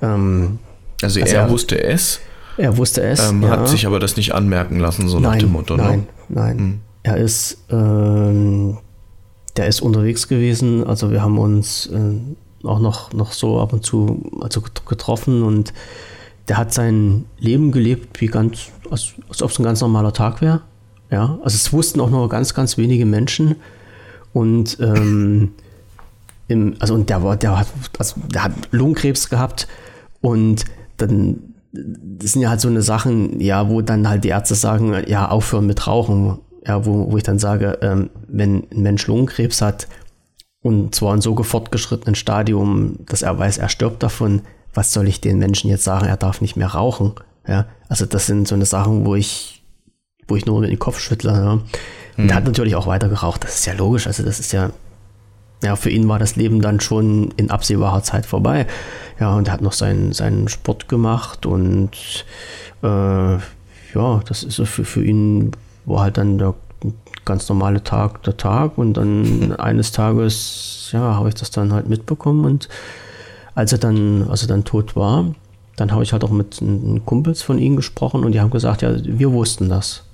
[0.00, 0.58] Ähm,
[1.02, 2.20] also, also er, er, wusste es.
[2.56, 3.30] Er wusste es.
[3.30, 3.50] Ähm, ja.
[3.50, 5.76] Hat sich aber das nicht anmerken lassen, so nein, nach dem Motto.
[5.76, 5.82] Ne?
[5.82, 6.06] Nein, ne?
[6.28, 6.58] nein.
[6.58, 6.80] Hm.
[7.04, 8.78] Er ist, ähm,
[9.56, 10.86] der ist unterwegs gewesen.
[10.86, 12.18] Also wir haben uns äh,
[12.64, 15.72] auch noch, noch so ab und zu also getroffen und
[16.48, 20.40] der hat sein Leben gelebt, wie ganz, als, als ob es ein ganz normaler Tag
[20.40, 20.62] wäre.
[21.10, 23.56] Ja, also es wussten auch nur ganz, ganz wenige Menschen.
[24.32, 25.52] Und ähm,
[26.48, 29.68] im, also und der war, der hat, also der hat Lungenkrebs gehabt
[30.20, 30.64] und
[30.96, 34.94] dann das sind ja halt so eine Sachen, ja, wo dann halt die Ärzte sagen,
[35.06, 36.38] ja, aufhören mit Rauchen.
[36.66, 39.88] Ja, wo, wo ich dann sage, ähm, wenn ein Mensch Lungenkrebs hat
[40.62, 44.42] und zwar in so fortgeschrittenen Stadium, dass er weiß, er stirbt davon,
[44.74, 47.12] was soll ich den Menschen jetzt sagen, er darf nicht mehr rauchen?
[47.46, 49.62] Ja, also das sind so eine Sachen, wo ich
[50.28, 51.32] wo ich nur mit dem Kopf schüttle.
[51.32, 51.52] Ja.
[51.52, 51.64] Und
[52.16, 52.28] mhm.
[52.28, 53.44] der hat natürlich auch weiter geraucht.
[53.44, 54.06] Das ist ja logisch.
[54.06, 54.70] Also das ist ja,
[55.62, 58.66] ja, für ihn war das Leben dann schon in absehbarer Zeit vorbei.
[59.20, 61.90] Ja, und er hat noch seinen, seinen Sport gemacht und
[62.82, 62.86] äh,
[63.36, 65.52] ja, das ist so für, für ihn
[65.84, 66.54] war halt dann der
[67.24, 71.88] ganz normale Tag der Tag und dann eines Tages, ja, habe ich das dann halt
[71.88, 72.68] mitbekommen und
[73.54, 75.26] als er dann, als er dann tot war,
[75.76, 76.62] dann habe ich halt auch mit
[77.04, 80.04] Kumpels von ihnen gesprochen und die haben gesagt, ja, wir wussten das.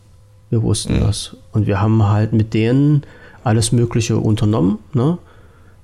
[0.51, 1.01] Wir wussten mhm.
[1.01, 1.37] das.
[1.53, 3.03] Und wir haben halt mit denen
[3.45, 4.79] alles Mögliche unternommen.
[4.93, 5.19] Ne?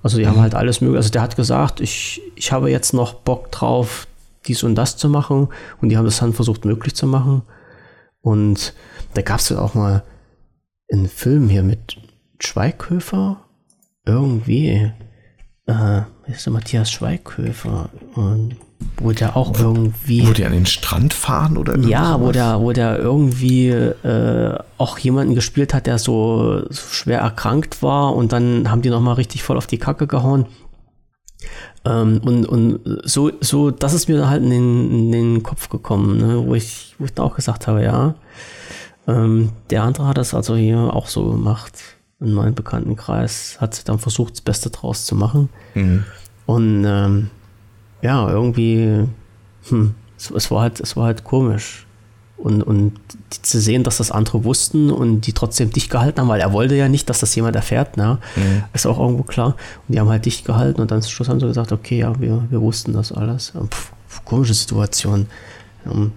[0.03, 0.31] Also die mhm.
[0.31, 0.99] haben halt alles Mögliche.
[0.99, 4.07] Also der hat gesagt, ich, ich habe jetzt noch Bock drauf,
[4.47, 5.49] dies und das zu machen.
[5.81, 7.43] Und die haben das dann versucht möglich zu machen.
[8.23, 8.75] Und
[9.15, 10.03] da gab es ja auch mal
[10.93, 11.97] einen Film hier mit
[12.41, 13.41] Schweighöfer.
[14.07, 14.93] Irgendwie.
[15.67, 17.91] Äh, ist der Matthias Schweighöfer.
[18.15, 18.57] Und
[18.99, 20.27] wo der auch irgendwie.
[20.27, 24.99] Wo die an den Strand fahren oder Ja, wo der, wo der irgendwie äh, auch
[24.99, 29.43] jemanden gespielt hat, der so, so, schwer erkrankt war und dann haben die nochmal richtig
[29.43, 30.47] voll auf die Kacke gehauen.
[31.85, 36.19] Ähm, und und so, so, das ist mir halt in den, in den Kopf gekommen,
[36.19, 38.15] ne, wo, ich, wo ich auch gesagt habe, ja.
[39.07, 41.73] Ähm, der andere hat das also hier auch so gemacht.
[42.21, 45.49] In meinem Bekanntenkreis hat dann versucht, das Beste draus zu machen.
[45.75, 46.05] Mhm.
[46.47, 47.31] Und ähm,
[48.03, 49.07] ja, irgendwie,
[49.69, 51.87] hm, es, es, war halt, es war halt komisch.
[52.37, 52.93] Und, und
[53.31, 56.75] zu sehen, dass das andere wussten und die trotzdem dicht gehalten haben, weil er wollte
[56.75, 58.19] ja nicht, dass das jemand erfährt, ne?
[58.37, 58.65] Mhm.
[58.75, 59.57] Ist auch irgendwo klar.
[59.89, 62.21] Und die haben halt dicht gehalten und dann zum Schluss haben sie gesagt, okay, ja,
[62.21, 63.53] wir, wir wussten das alles.
[63.71, 63.93] Pff,
[64.25, 65.27] komische Situation.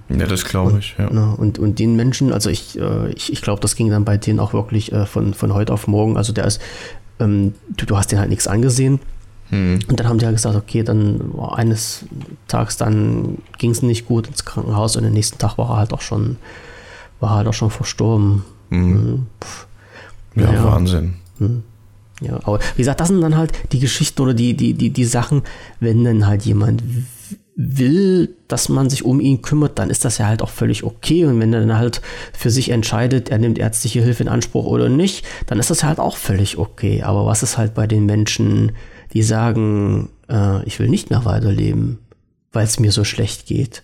[0.09, 1.09] Ja, das glaube ich, ja.
[1.09, 4.17] Ne, und, und den Menschen, also ich, äh, ich, ich glaube, das ging dann bei
[4.17, 6.17] denen auch wirklich äh, von, von heute auf morgen.
[6.17, 6.61] Also der ist,
[7.19, 8.99] ähm, du, du hast den halt nichts angesehen
[9.49, 9.79] hm.
[9.87, 12.05] Und dann haben die halt gesagt, okay, dann oh, eines
[12.47, 15.93] Tages dann ging es nicht gut ins Krankenhaus und den nächsten Tag war er halt
[15.93, 16.37] auch schon,
[17.19, 18.43] war halt auch schon verstorben.
[18.69, 19.27] Hm.
[20.35, 21.15] Ja, ja, Wahnsinn.
[21.37, 21.63] Hm.
[22.21, 25.05] Ja, aber wie gesagt, das sind dann halt die Geschichten oder die, die, die, die
[25.05, 25.43] Sachen,
[25.79, 26.83] wenn dann halt jemand
[27.59, 31.25] will, dass man sich um ihn kümmert, dann ist das ja halt auch völlig okay.
[31.25, 34.89] Und wenn er dann halt für sich entscheidet, er nimmt ärztliche Hilfe in Anspruch oder
[34.89, 37.01] nicht, dann ist das halt auch völlig okay.
[37.01, 38.73] Aber was ist halt bei den Menschen,
[39.13, 41.97] die sagen, äh, ich will nicht mehr weiterleben,
[42.51, 43.81] weil es mir so schlecht geht.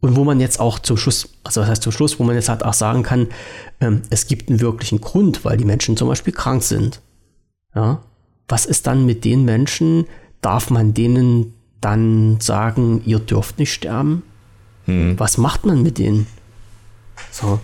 [0.00, 2.50] Und wo man jetzt auch zum Schluss, also was heißt zum Schluss, wo man jetzt
[2.50, 3.28] halt auch sagen kann,
[3.80, 7.00] ähm, es gibt einen wirklichen Grund, weil die Menschen zum Beispiel krank sind.
[7.74, 8.02] Ja?
[8.46, 10.04] Was ist dann mit den Menschen?
[10.42, 14.22] Darf man denen dann sagen, ihr dürft nicht sterben?
[14.86, 15.18] Hm.
[15.18, 16.26] Was macht man mit denen?
[17.30, 17.60] So,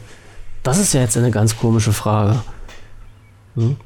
[0.62, 2.42] das ist ja jetzt eine ganz komische Frage.
[3.54, 3.76] Hm?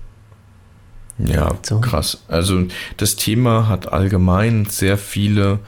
[1.18, 1.80] Ja, so.
[1.80, 2.22] krass.
[2.28, 2.64] Also
[2.96, 5.58] das Thema hat allgemein sehr viele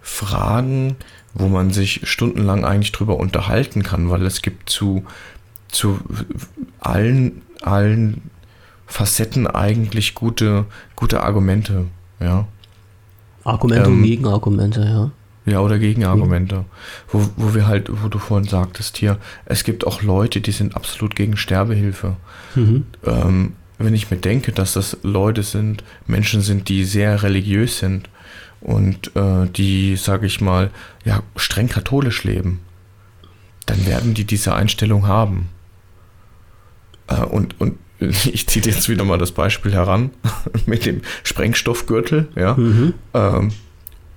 [0.00, 0.96] Fragen,
[1.34, 5.04] wo man sich stundenlang eigentlich drüber unterhalten kann, weil es gibt zu,
[5.68, 5.98] zu
[6.80, 8.30] allen, allen
[8.86, 11.86] Facetten eigentlich gute, gute Argumente,
[12.20, 12.46] ja.
[13.44, 15.10] Argumente ähm, und Gegenargumente, ja.
[15.46, 16.56] Ja, oder Gegenargumente.
[16.56, 16.64] Mhm.
[17.08, 20.74] Wo, wo wir halt, wo du vorhin sagtest hier, es gibt auch Leute, die sind
[20.74, 22.16] absolut gegen Sterbehilfe.
[22.54, 22.86] Mhm.
[23.04, 28.08] Ähm, wenn ich mir denke, dass das Leute sind, Menschen sind, die sehr religiös sind
[28.60, 30.70] und äh, die, sage ich mal,
[31.04, 32.60] ja, streng katholisch leben,
[33.66, 35.48] dann werden die diese Einstellung haben.
[37.08, 40.10] Äh, und, und ich ziehe jetzt wieder mal das Beispiel heran
[40.66, 42.54] mit dem Sprengstoffgürtel, ja.
[42.54, 42.94] Mhm.
[43.12, 43.52] Ähm,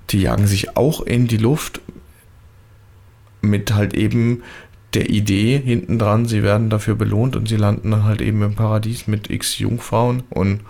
[0.09, 1.81] die jagen sich auch in die Luft
[3.41, 4.43] mit halt eben
[4.93, 8.55] der Idee hinten dran, sie werden dafür belohnt und sie landen dann halt eben im
[8.55, 10.61] Paradies mit x Jungfrauen und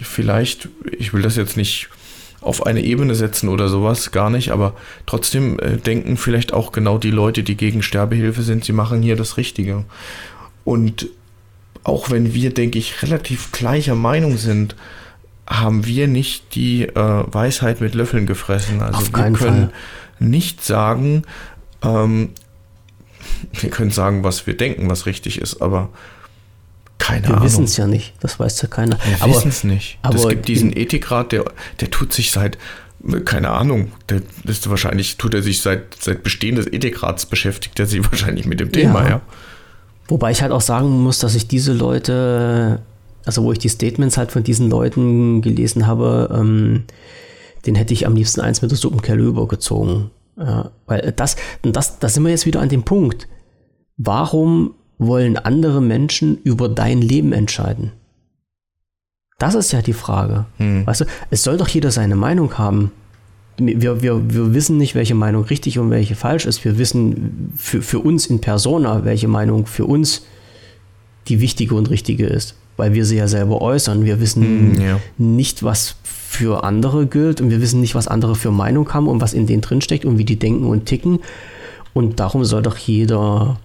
[0.00, 1.88] vielleicht, ich will das jetzt nicht
[2.42, 4.74] auf eine Ebene setzen oder sowas, gar nicht, aber
[5.06, 9.16] trotzdem äh, denken vielleicht auch genau die Leute, die gegen Sterbehilfe sind, sie machen hier
[9.16, 9.84] das Richtige.
[10.64, 11.08] Und
[11.86, 14.74] auch wenn wir, denke ich, relativ gleicher Meinung sind,
[15.46, 18.82] haben wir nicht die äh, Weisheit mit Löffeln gefressen.
[18.82, 19.72] Also wir können Fall.
[20.18, 21.22] nicht sagen,
[21.84, 22.30] ähm,
[23.52, 25.90] wir können sagen, was wir denken, was richtig ist, aber
[26.98, 27.42] keine wir Ahnung.
[27.42, 28.98] Wir wissen es ja nicht, das weiß ja keiner.
[29.04, 29.98] Wir wissen es nicht.
[30.02, 31.44] Aber es gibt diesen Ethikrat, der,
[31.80, 32.58] der tut sich seit,
[33.24, 37.86] keine Ahnung, der ist wahrscheinlich, tut er sich seit, seit Bestehen des Ethikrats beschäftigt, er
[37.86, 39.08] sich wahrscheinlich mit dem Thema, ja.
[39.08, 39.20] ja.
[40.08, 42.80] Wobei ich halt auch sagen muss, dass ich diese Leute,
[43.24, 46.84] also wo ich die Statements halt von diesen Leuten gelesen habe, ähm,
[47.66, 50.10] den hätte ich am liebsten eins mit der Suppenkelle übergezogen.
[50.38, 53.26] Ja, weil das, das, da sind wir jetzt wieder an dem Punkt.
[53.96, 57.92] Warum wollen andere Menschen über dein Leben entscheiden?
[59.38, 60.46] Das ist ja die Frage.
[60.58, 60.86] Hm.
[60.86, 62.92] Weißt du, es soll doch jeder seine Meinung haben.
[63.58, 66.64] Wir, wir, wir wissen nicht, welche Meinung richtig und welche falsch ist.
[66.64, 70.26] Wir wissen für, für uns in Persona, welche Meinung für uns
[71.28, 74.04] die wichtige und richtige ist, weil wir sie ja selber äußern.
[74.04, 75.00] Wir wissen hm, ja.
[75.18, 79.20] nicht, was für andere gilt und wir wissen nicht, was andere für Meinung haben und
[79.20, 81.20] was in denen drinsteckt und wie die denken und ticken.
[81.94, 83.58] Und darum soll doch jeder,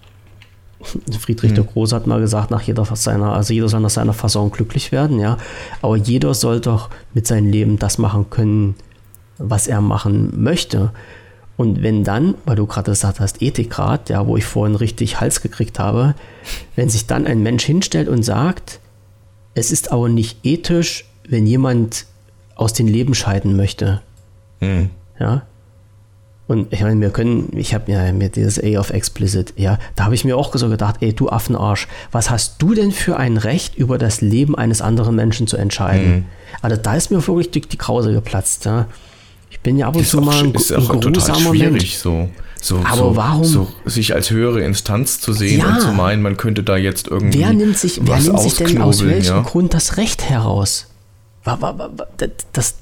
[1.19, 1.55] Friedrich mhm.
[1.55, 4.91] der Große hat mal gesagt, nach jeder seiner, also jeder soll nach seiner Fassung glücklich
[4.91, 5.37] werden, ja.
[5.81, 8.75] Aber jeder soll doch mit seinem Leben das machen können,
[9.41, 10.91] was er machen möchte.
[11.57, 15.41] Und wenn dann, weil du gerade gesagt hast, Ethikrat, ja, wo ich vorhin richtig Hals
[15.41, 16.15] gekriegt habe,
[16.75, 18.79] wenn sich dann ein Mensch hinstellt und sagt,
[19.53, 22.05] es ist aber nicht ethisch, wenn jemand
[22.55, 24.01] aus dem Leben scheiden möchte.
[24.59, 24.89] Hm.
[25.19, 25.43] Ja.
[26.47, 30.05] Und ich meine, wir können, ich habe ja mir dieses A of Explicit, ja, da
[30.05, 33.37] habe ich mir auch so gedacht, ey, du Affenarsch, was hast du denn für ein
[33.37, 36.11] Recht, über das Leben eines anderen Menschen zu entscheiden?
[36.13, 36.25] Hm.
[36.61, 38.87] Also da ist mir wirklich die, die Krause geplatzt, ja.
[39.51, 41.95] Ich bin ja ab und zu mal ein, ist ein grusamer Mensch.
[41.95, 42.29] So,
[42.61, 43.43] so, aber so, warum?
[43.43, 45.73] So, sich als höhere Instanz zu sehen ja.
[45.73, 47.39] und zu meinen, man könnte da jetzt irgendwie.
[47.39, 49.41] Wer nimmt sich, wer nimmt sich denn aus welchem ja?
[49.41, 50.87] Grund das Recht heraus?
[52.53, 52.75] Das,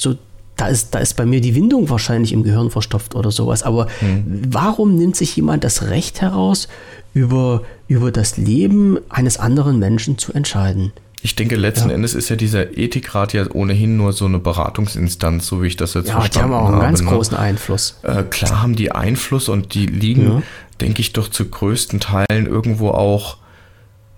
[0.00, 0.14] so,
[0.56, 3.62] da ist, da ist bei mir die Windung wahrscheinlich im Gehirn verstopft oder sowas.
[3.62, 4.42] Aber hm.
[4.48, 6.68] warum nimmt sich jemand das Recht heraus,
[7.12, 10.92] über, über das Leben eines anderen Menschen zu entscheiden?
[11.20, 11.96] Ich denke, letzten ja.
[11.96, 15.94] Endes ist ja dieser Ethikrat ja ohnehin nur so eine Beratungsinstanz, so wie ich das
[15.94, 16.54] jetzt ja, verstanden habe.
[16.54, 17.10] Ja, die haben auch einen ganz ne?
[17.10, 17.98] großen Einfluss.
[18.02, 20.42] Äh, klar haben die Einfluss und die liegen, ja.
[20.80, 23.38] denke ich, doch zu größten Teilen irgendwo auch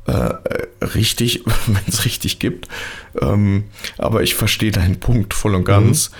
[0.07, 0.35] äh,
[0.85, 2.69] richtig, wenn es richtig gibt.
[3.21, 3.65] Ähm,
[3.97, 6.11] aber ich verstehe deinen Punkt voll und ganz.
[6.11, 6.15] Mhm.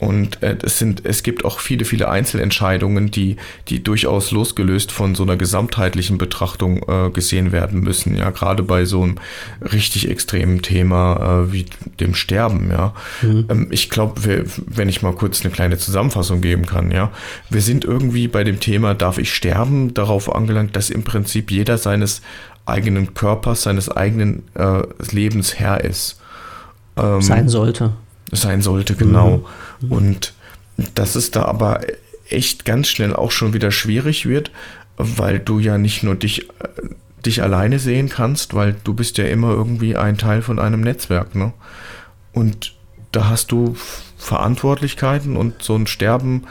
[0.00, 3.36] Und äh, es sind, es gibt auch viele, viele Einzelentscheidungen, die,
[3.68, 8.16] die durchaus losgelöst von so einer gesamtheitlichen Betrachtung äh, gesehen werden müssen.
[8.16, 9.16] Ja, gerade bei so einem
[9.60, 11.66] richtig extremen Thema äh, wie
[12.00, 12.70] dem Sterben.
[12.70, 13.46] Ja, mhm.
[13.48, 16.90] ähm, ich glaube, wenn ich mal kurz eine kleine Zusammenfassung geben kann.
[16.90, 17.12] Ja,
[17.48, 21.78] wir sind irgendwie bei dem Thema, darf ich sterben, darauf angelangt, dass im Prinzip jeder
[21.78, 22.20] seines
[22.66, 26.20] eigenen Körpers, seines eigenen äh, Lebens Herr ist.
[26.96, 27.92] Ähm, Sein sollte
[28.34, 29.44] sein sollte, genau.
[29.80, 29.92] Mhm.
[29.92, 30.34] Und
[30.94, 31.80] dass es da aber
[32.28, 34.50] echt ganz schnell auch schon wieder schwierig wird,
[34.96, 36.48] weil du ja nicht nur dich,
[37.24, 41.34] dich alleine sehen kannst, weil du bist ja immer irgendwie ein Teil von einem Netzwerk,
[41.34, 41.52] ne?
[42.32, 42.74] Und
[43.12, 43.76] da hast du
[44.16, 46.44] Verantwortlichkeiten und so ein Sterben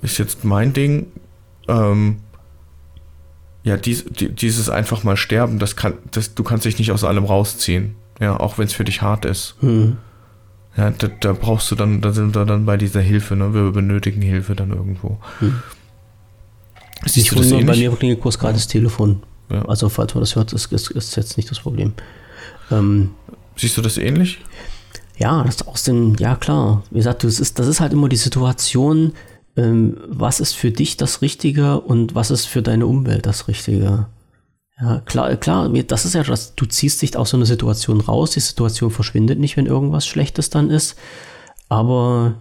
[0.00, 1.06] ist jetzt mein Ding.
[1.68, 2.20] Ähm,
[3.62, 7.24] ja, dies, dieses einfach mal sterben, das kann, das, du kannst dich nicht aus allem
[7.24, 7.96] rausziehen.
[8.20, 9.56] Ja, auch wenn es für dich hart ist.
[9.60, 9.96] Mhm.
[10.76, 13.54] Ja, da, da, brauchst du dann, da sind wir dann bei dieser Hilfe, ne?
[13.54, 15.18] Wir benötigen Hilfe dann irgendwo.
[15.38, 15.62] Hm.
[17.04, 19.22] Siehst ich du bei mir klingelt kurz gerade das Telefon.
[19.50, 19.64] Ja.
[19.66, 21.92] Also falls man das hört, ist, ist, ist jetzt nicht das Problem.
[22.70, 23.10] Ähm,
[23.56, 24.38] Siehst du das ähnlich?
[25.16, 26.82] Ja, das aus dem, ja klar.
[26.90, 29.12] Wie gesagt, das ist, das ist halt immer die Situation,
[29.56, 34.06] ähm, was ist für dich das Richtige und was ist für deine Umwelt das Richtige.
[34.80, 38.32] Ja, klar, klar, das ist ja das, du ziehst dich aus so einer Situation raus,
[38.32, 40.96] die Situation verschwindet nicht, wenn irgendwas Schlechtes dann ist.
[41.68, 42.34] Aber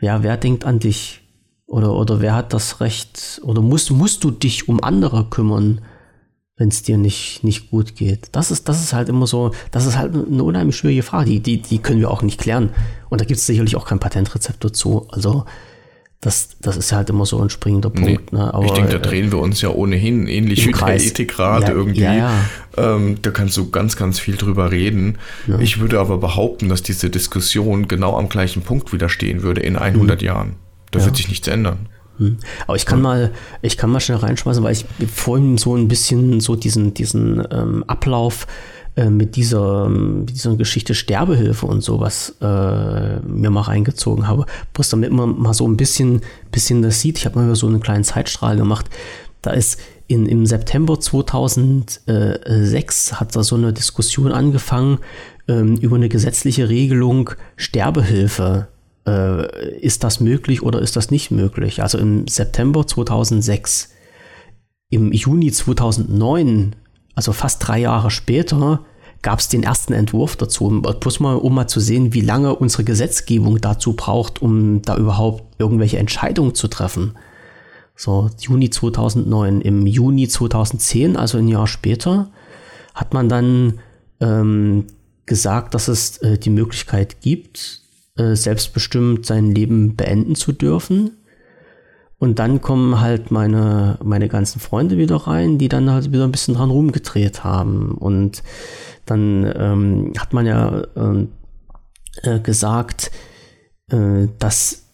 [0.00, 1.20] ja, wer denkt an dich?
[1.66, 3.40] Oder, oder wer hat das Recht?
[3.44, 5.80] Oder musst, musst du dich um andere kümmern,
[6.56, 8.28] wenn es dir nicht, nicht gut geht?
[8.32, 11.30] Das ist, das ist halt immer so, das ist halt eine unheimlich schwierige Frage.
[11.30, 12.70] Die, die, die können wir auch nicht klären.
[13.08, 15.08] Und da gibt es sicherlich auch kein Patentrezept dazu.
[15.10, 15.46] Also
[16.22, 18.32] das, das ist halt immer so ein springender Punkt.
[18.32, 18.54] Nee, ne?
[18.54, 21.70] Aber, ich denke, da äh, drehen wir uns ja ohnehin ähnlich wie der Ethikrat ja,
[21.70, 22.00] irgendwie.
[22.00, 22.32] Ja, ja.
[22.76, 25.18] Ähm, da kannst du ganz, ganz viel drüber reden.
[25.58, 29.76] Ich würde aber behaupten, dass diese Diskussion genau am gleichen Punkt wieder stehen würde in
[29.76, 30.24] 100 mhm.
[30.24, 30.54] Jahren.
[30.92, 31.88] Da wird sich nichts ändern.
[32.18, 32.38] Mhm.
[32.68, 36.38] Aber ich kann mal, ich kann mal schnell reinschmeißen, weil ich vorhin so ein bisschen
[36.38, 38.46] so diesen, diesen ähm, Ablauf äh,
[38.96, 44.44] mit dieser, mit dieser Geschichte Sterbehilfe und sowas äh, mir mal reingezogen habe.
[44.74, 47.16] Bloß damit man mal so ein bisschen, bisschen das sieht.
[47.18, 48.90] Ich habe mal so einen kleinen Zeitstrahl gemacht.
[49.40, 54.98] Da ist in, im September 2006 hat da so eine Diskussion angefangen
[55.48, 58.68] ähm, über eine gesetzliche Regelung Sterbehilfe.
[59.06, 61.82] Äh, ist das möglich oder ist das nicht möglich?
[61.82, 63.88] Also im September 2006.
[64.90, 66.76] Im Juni 2009
[67.14, 68.80] also fast drei Jahre später,
[69.22, 70.68] gab es den ersten Entwurf dazu.
[70.80, 75.44] Bloß mal, um mal zu sehen, wie lange unsere Gesetzgebung dazu braucht, um da überhaupt
[75.58, 77.14] irgendwelche Entscheidungen zu treffen.
[77.94, 79.60] So, Juni 2009.
[79.60, 82.30] Im Juni 2010, also ein Jahr später,
[82.94, 83.78] hat man dann
[84.20, 84.86] ähm,
[85.26, 87.82] gesagt, dass es äh, die Möglichkeit gibt,
[88.16, 91.12] äh, selbstbestimmt sein Leben beenden zu dürfen.
[92.22, 96.30] Und dann kommen halt meine, meine ganzen Freunde wieder rein, die dann halt wieder ein
[96.30, 97.96] bisschen dran rumgedreht haben.
[97.98, 98.44] Und
[99.06, 101.30] dann ähm, hat man ja ähm,
[102.22, 103.10] äh, gesagt,
[103.90, 104.84] äh, dass,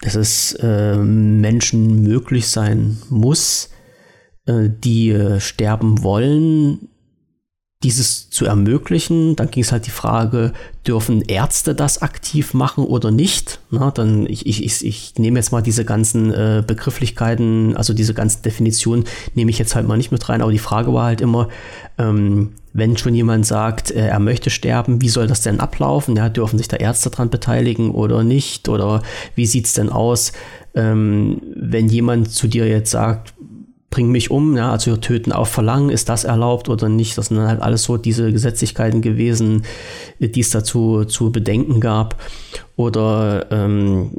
[0.00, 3.70] dass es äh, Menschen möglich sein muss,
[4.46, 6.88] äh, die äh, sterben wollen,
[7.82, 9.36] dieses zu ermöglichen.
[9.36, 10.52] Dann ging es halt die Frage,
[10.86, 13.60] dürfen Ärzte das aktiv machen oder nicht?
[13.70, 18.14] Na, dann ich, ich, ich, ich nehme jetzt mal diese ganzen äh, Begrifflichkeiten, also diese
[18.14, 21.20] ganzen Definitionen nehme ich jetzt halt mal nicht mit rein, aber die Frage war halt
[21.20, 21.48] immer,
[21.98, 26.16] ähm, wenn schon jemand sagt, äh, er möchte sterben, wie soll das denn ablaufen?
[26.16, 28.68] Ja, dürfen sich da Ärzte dran beteiligen oder nicht?
[28.68, 29.02] Oder
[29.34, 30.32] wie sieht es denn aus,
[30.74, 33.32] ähm, wenn jemand zu dir jetzt sagt,
[33.96, 37.16] bring mich um, ja, also töten auf Verlangen, ist das erlaubt oder nicht?
[37.16, 39.62] Das sind dann halt alles so diese Gesetzlichkeiten gewesen,
[40.18, 42.20] die es dazu zu bedenken gab.
[42.76, 44.10] Oder ähm,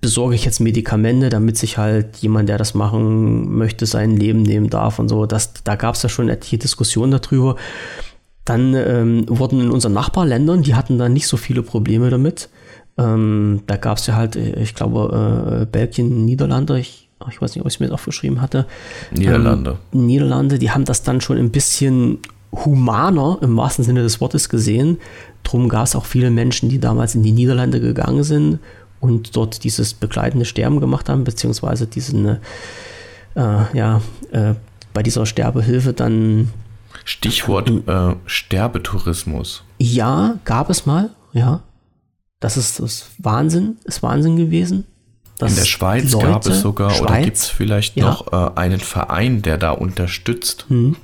[0.00, 4.70] besorge ich jetzt Medikamente, damit sich halt jemand, der das machen möchte, sein Leben nehmen
[4.70, 5.26] darf und so.
[5.26, 7.56] Das, da gab es ja schon etliche Diskussionen darüber.
[8.44, 12.50] Dann ähm, wurden in unseren Nachbarländern, die hatten da nicht so viele Probleme damit.
[12.98, 17.62] Ähm, da gab es ja halt, ich glaube, äh, Belgien, Niederlande, ich ich weiß nicht,
[17.62, 18.66] ob ich es mir jetzt aufgeschrieben hatte.
[19.12, 19.78] Niederlande.
[19.92, 22.18] Ähm, Niederlande, die haben das dann schon ein bisschen
[22.52, 24.98] humaner im wahrsten Sinne des Wortes gesehen.
[25.42, 28.58] Drum gab es auch viele Menschen, die damals in die Niederlande gegangen sind
[29.00, 32.36] und dort dieses begleitende Sterben gemacht haben, beziehungsweise diesen, äh,
[33.34, 34.54] ja, äh,
[34.92, 36.50] bei dieser Sterbehilfe dann.
[37.04, 39.64] Stichwort äh, Sterbetourismus.
[39.78, 41.62] Ja, gab es mal, ja.
[42.40, 44.84] Das ist das Wahnsinn, ist Wahnsinn gewesen.
[45.50, 48.06] In der Schweiz Leute, gab es sogar, Schweiz, oder gibt es vielleicht ja.
[48.06, 50.66] noch äh, einen Verein, der da unterstützt?
[50.68, 50.96] Hm.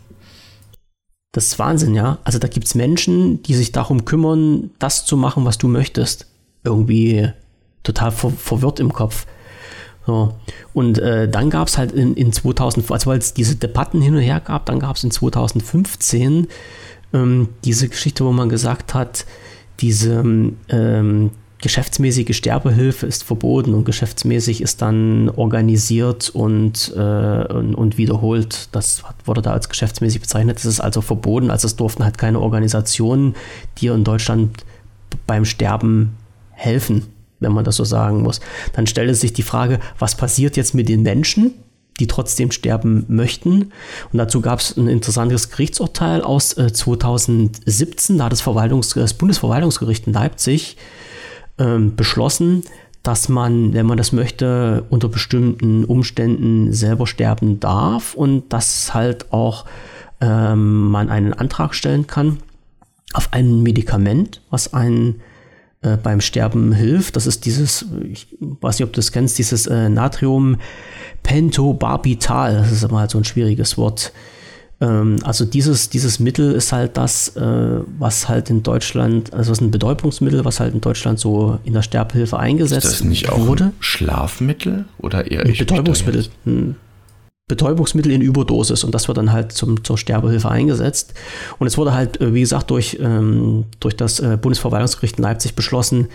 [1.33, 2.19] Das ist Wahnsinn, ja.
[2.25, 6.27] Also da gibt es Menschen, die sich darum kümmern, das zu machen, was du möchtest.
[6.65, 7.31] Irgendwie
[7.83, 9.27] total ver verwirrt im Kopf.
[10.07, 10.35] So.
[10.73, 14.17] Und äh, dann gab es halt in, in 2000, also weil es diese Debatten hin
[14.17, 16.49] und her gab, dann gab es in 2015
[17.13, 19.25] ähm, diese Geschichte, wo man gesagt hat,
[19.81, 20.25] diese
[20.69, 21.31] ähm,
[21.63, 27.01] geschäftsmäßige Sterbehilfe ist verboten und geschäftsmäßig ist dann organisiert und, äh,
[27.53, 28.69] und, und, wiederholt.
[28.73, 30.57] Das wurde da als geschäftsmäßig bezeichnet.
[30.57, 31.51] Das ist also verboten.
[31.51, 33.35] Also es durften halt keine Organisationen
[33.79, 34.65] dir in Deutschland
[35.27, 36.17] beim Sterben
[36.51, 37.07] helfen,
[37.41, 38.41] wenn man das so sagen muss.
[38.73, 41.55] Dann stellte sich die Frage, was passiert jetzt mit den Menschen?
[41.99, 43.73] die trotzdem sterben möchten.
[44.11, 48.17] Und dazu gab es ein interessantes Gerichtsurteil aus äh, 2017.
[48.17, 48.43] Da hat das,
[48.95, 50.79] das Bundesverwaltungsgericht in Leipzig
[51.61, 52.65] ähm, beschlossen,
[53.03, 59.33] dass man, wenn man das möchte, unter bestimmten Umständen selber sterben darf und dass halt
[59.33, 59.65] auch
[60.21, 62.39] ähm, man einen Antrag stellen kann
[63.13, 65.21] auf ein Medikament, was einen
[65.83, 67.17] äh, beim Sterben hilft.
[67.17, 72.55] Das ist dieses, ich weiß nicht, ob du das kennst, dieses äh, Natriumpentobarbital.
[72.55, 74.13] Das ist immer halt so ein schwieriges Wort.
[74.81, 79.61] Ähm, also dieses, dieses Mittel ist halt das, äh, was halt in Deutschland, also ist
[79.61, 82.93] ein Betäubungsmittel, was halt in Deutschland so in der Sterbehilfe eingesetzt wurde.
[82.93, 83.73] Ist das nicht auch wurde.
[83.81, 86.29] Schlafmittel oder eher ein Betäubungsmittel?
[87.47, 91.15] Betäubungsmittel in Überdosis und das wird dann halt zum, zur Sterbehilfe eingesetzt.
[91.59, 95.55] Und es wurde halt, äh, wie gesagt, durch, ähm, durch das äh, Bundesverwaltungsgericht in Leipzig
[95.55, 96.09] beschlossen,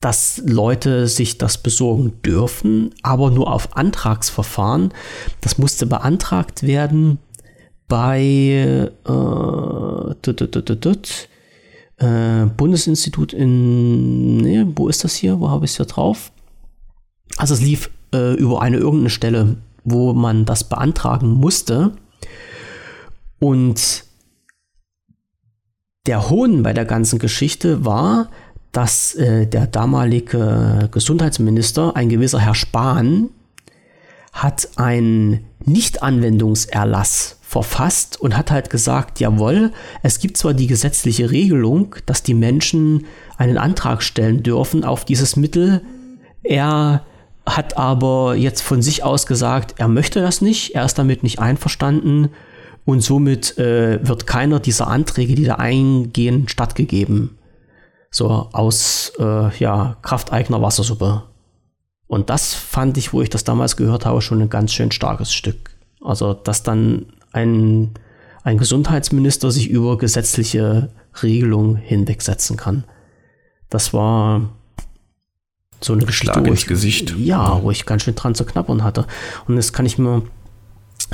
[0.00, 4.92] dass Leute sich das besorgen dürfen, aber nur auf Antragsverfahren.
[5.40, 7.18] Das musste beantragt werden
[7.90, 8.84] bei äh,
[11.98, 15.40] äh, Bundesinstitut in, nee, wo ist das hier?
[15.40, 16.30] Wo habe ich es hier drauf?
[17.36, 21.92] Also es lief äh, über eine irgendeine Stelle, wo man das beantragen musste.
[23.40, 24.04] Und
[26.06, 28.28] der Hohn bei der ganzen Geschichte war,
[28.70, 33.30] dass äh, der damalige Gesundheitsminister, ein gewisser Herr Spahn,
[34.32, 41.96] hat einen Nichtanwendungserlass verfasst und hat halt gesagt, jawohl, es gibt zwar die gesetzliche Regelung,
[42.06, 43.06] dass die Menschen
[43.38, 45.82] einen Antrag stellen dürfen auf dieses Mittel,
[46.42, 47.04] er
[47.46, 51.40] hat aber jetzt von sich aus gesagt, er möchte das nicht, er ist damit nicht
[51.40, 52.30] einverstanden
[52.84, 57.38] und somit äh, wird keiner dieser Anträge, die da eingehen, stattgegeben.
[58.10, 61.24] So aus äh, ja, Kraft eigener Wassersuppe.
[62.10, 65.32] Und das fand ich, wo ich das damals gehört habe, schon ein ganz schön starkes
[65.32, 65.76] Stück.
[66.00, 67.92] Also, dass dann ein,
[68.42, 70.90] ein Gesundheitsminister sich über gesetzliche
[71.22, 72.82] Regelungen hinwegsetzen kann.
[73.68, 74.48] Das war
[75.80, 77.14] so eine Geschichte, wo ich, Gesicht.
[77.16, 79.06] Ja, wo ich ganz schön dran zu knappern hatte.
[79.46, 80.22] Und jetzt kann ich mir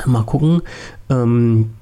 [0.07, 0.63] mal gucken.
[1.11, 1.75] Ähm,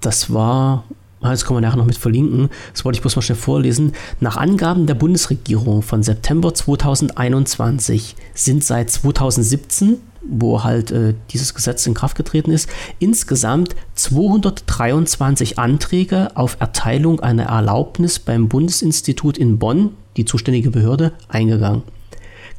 [0.00, 0.82] das war,
[1.30, 2.50] das können wir nachher noch mit verlinken.
[2.72, 3.92] Das wollte ich bloß mal schnell vorlesen.
[4.20, 11.86] Nach Angaben der Bundesregierung von September 2021 sind seit 2017 wo halt äh, dieses Gesetz
[11.86, 12.68] in Kraft getreten ist,
[12.98, 21.82] insgesamt 223 Anträge auf Erteilung einer Erlaubnis beim Bundesinstitut in Bonn, die zuständige Behörde, eingegangen.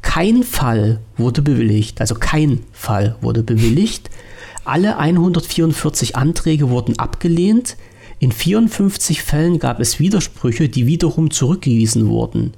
[0.02, 4.12] Kein Fall wurde bewilligt, also kein Fall wurde bewilligt.
[4.64, 7.76] Alle 144 Anträge wurden abgelehnt.
[8.20, 12.54] In 54 Fällen gab es Widersprüche, die wiederum zurückgewiesen wurden.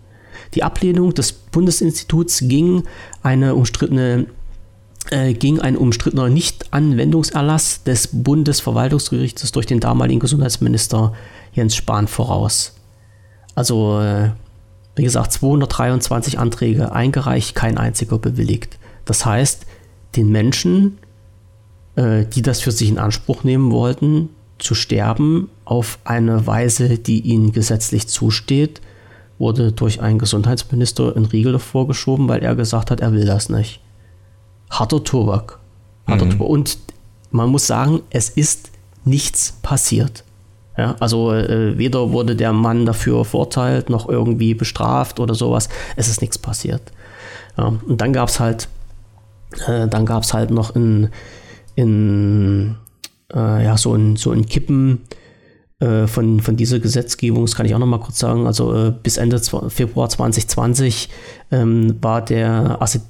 [0.54, 2.84] Die Ablehnung des Bundesinstituts ging
[3.24, 4.28] eine umstrittene
[5.10, 11.14] äh, ging ein umstrittener Nichtanwendungserlass des Bundesverwaltungsgerichtes durch den damaligen Gesundheitsminister
[11.54, 12.76] Jens Spahn voraus.
[13.56, 14.32] Also, äh,
[14.96, 18.78] wie gesagt, 223 Anträge eingereicht, kein einziger bewilligt.
[19.06, 19.66] Das heißt,
[20.16, 20.98] den Menschen,
[21.96, 24.30] äh, die das für sich in Anspruch nehmen wollten,
[24.60, 28.82] zu sterben auf eine Weise, die ihnen gesetzlich zusteht,
[29.40, 33.80] wurde durch einen Gesundheitsminister in Riegel vorgeschoben, weil er gesagt hat, er will das nicht.
[34.70, 35.60] Harter Tobak.
[36.08, 36.32] Harter mhm.
[36.32, 36.48] Tobak.
[36.48, 36.78] Und
[37.32, 38.72] man muss sagen, es ist
[39.06, 40.24] nichts passiert.
[40.78, 45.70] Ja, also äh, weder wurde der Mann dafür verurteilt noch irgendwie bestraft oder sowas.
[45.96, 46.82] Es ist nichts passiert.
[47.58, 48.70] Ja, und dann gab es halt,
[49.68, 51.10] äh, dann gab es halt noch in,
[51.74, 52.67] in
[53.78, 55.02] ja, so ein, so ein Kippen
[55.80, 58.92] äh, von, von dieser Gesetzgebung, das kann ich auch noch mal kurz sagen, also äh,
[59.04, 61.10] bis Ende Februar 2020
[61.52, 63.04] ähm, war der Asset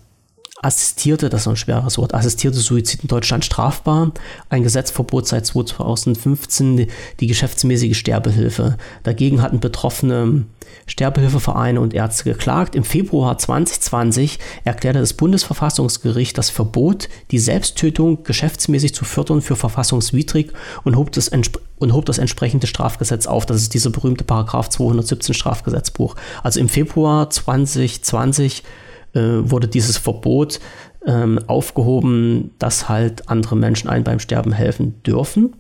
[0.61, 4.11] assistierte, das ist ein schweres Wort, assistierte Suizid in Deutschland strafbar.
[4.49, 6.87] Ein Gesetzverbot seit 2015,
[7.19, 8.77] die geschäftsmäßige Sterbehilfe.
[9.03, 10.45] Dagegen hatten betroffene
[10.87, 12.75] Sterbehilfevereine und Ärzte geklagt.
[12.75, 20.53] Im Februar 2020 erklärte das Bundesverfassungsgericht das Verbot, die Selbsttötung geschäftsmäßig zu fördern, für verfassungswidrig
[20.83, 23.45] und hob das, und hob das entsprechende Strafgesetz auf.
[23.45, 26.15] Das ist dieser berühmte Paragraph 217 Strafgesetzbuch.
[26.41, 30.59] Also im Februar 2020 äh, wurde dieses Verbot
[31.05, 35.55] ähm, aufgehoben, dass halt andere Menschen einen beim Sterben helfen dürfen.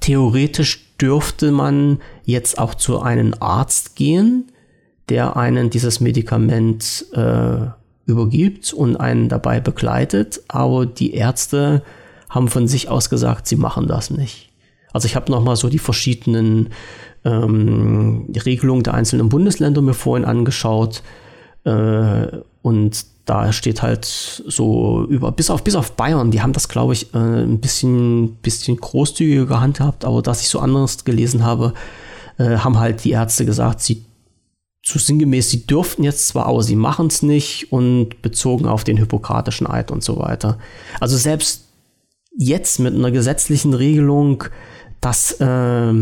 [0.00, 4.50] Theoretisch dürfte man jetzt auch zu einem Arzt gehen,
[5.10, 7.66] der einen dieses Medikament äh,
[8.06, 11.82] übergibt und einen dabei begleitet, aber die Ärzte
[12.30, 14.50] haben von sich aus gesagt, sie machen das nicht.
[14.92, 16.70] Also ich habe nochmal so die verschiedenen
[17.24, 21.02] ähm, Regelungen der einzelnen Bundesländer mir vorhin angeschaut
[21.64, 26.68] äh, und da steht halt so über, bis auf, bis auf Bayern, die haben das,
[26.68, 31.72] glaube ich, äh, ein bisschen, bisschen großzügiger gehandhabt, aber dass ich so anderes gelesen habe,
[32.38, 34.04] äh, haben halt die Ärzte gesagt, sie
[34.82, 38.98] zu sinngemäß, sie dürften jetzt zwar, aber sie machen es nicht und bezogen auf den
[38.98, 40.58] Hippokratischen Eid und so weiter.
[41.00, 41.64] Also selbst
[42.36, 44.44] jetzt mit einer gesetzlichen Regelung,
[45.00, 45.92] dass äh,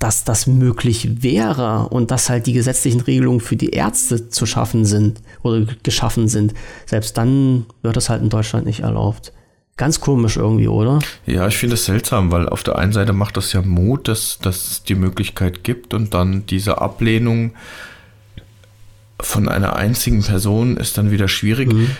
[0.00, 4.86] dass das möglich wäre und dass halt die gesetzlichen Regelungen für die Ärzte zu schaffen
[4.86, 6.54] sind oder geschaffen sind,
[6.86, 9.32] selbst dann wird das halt in Deutschland nicht erlaubt.
[9.76, 11.00] Ganz komisch irgendwie, oder?
[11.26, 14.38] Ja, ich finde es seltsam, weil auf der einen Seite macht das ja Mut, dass,
[14.38, 17.52] dass es die Möglichkeit gibt und dann diese Ablehnung
[19.20, 21.74] von einer einzigen Person ist dann wieder schwierig.
[21.74, 21.90] Mhm.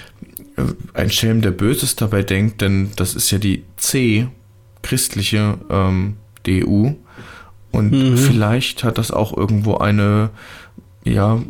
[0.95, 4.29] Ein Schelm, der Böses dabei denkt, denn das ist ja die C,
[4.83, 6.97] christliche ähm, DU
[7.73, 8.17] und mhm.
[8.17, 10.31] vielleicht hat das auch irgendwo eine,
[11.05, 11.41] ja,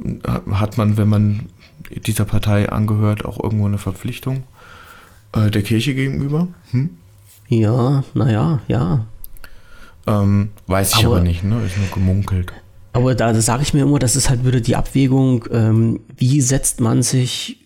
[0.51, 1.47] hat man, wenn man
[2.07, 4.45] dieser Partei angehört, auch irgendwo eine Verpflichtung
[5.33, 6.49] äh, der Kirche gegenüber?
[6.71, 6.91] Hm?
[7.49, 9.07] Ja, naja, ja.
[10.07, 11.63] Ähm, weiß ich aber, aber, nicht, ne?
[11.65, 12.53] Ist nur gemunkelt.
[12.93, 16.81] Aber da sage ich mir immer, das ist halt wieder die Abwägung, ähm, wie setzt
[16.81, 17.60] man sich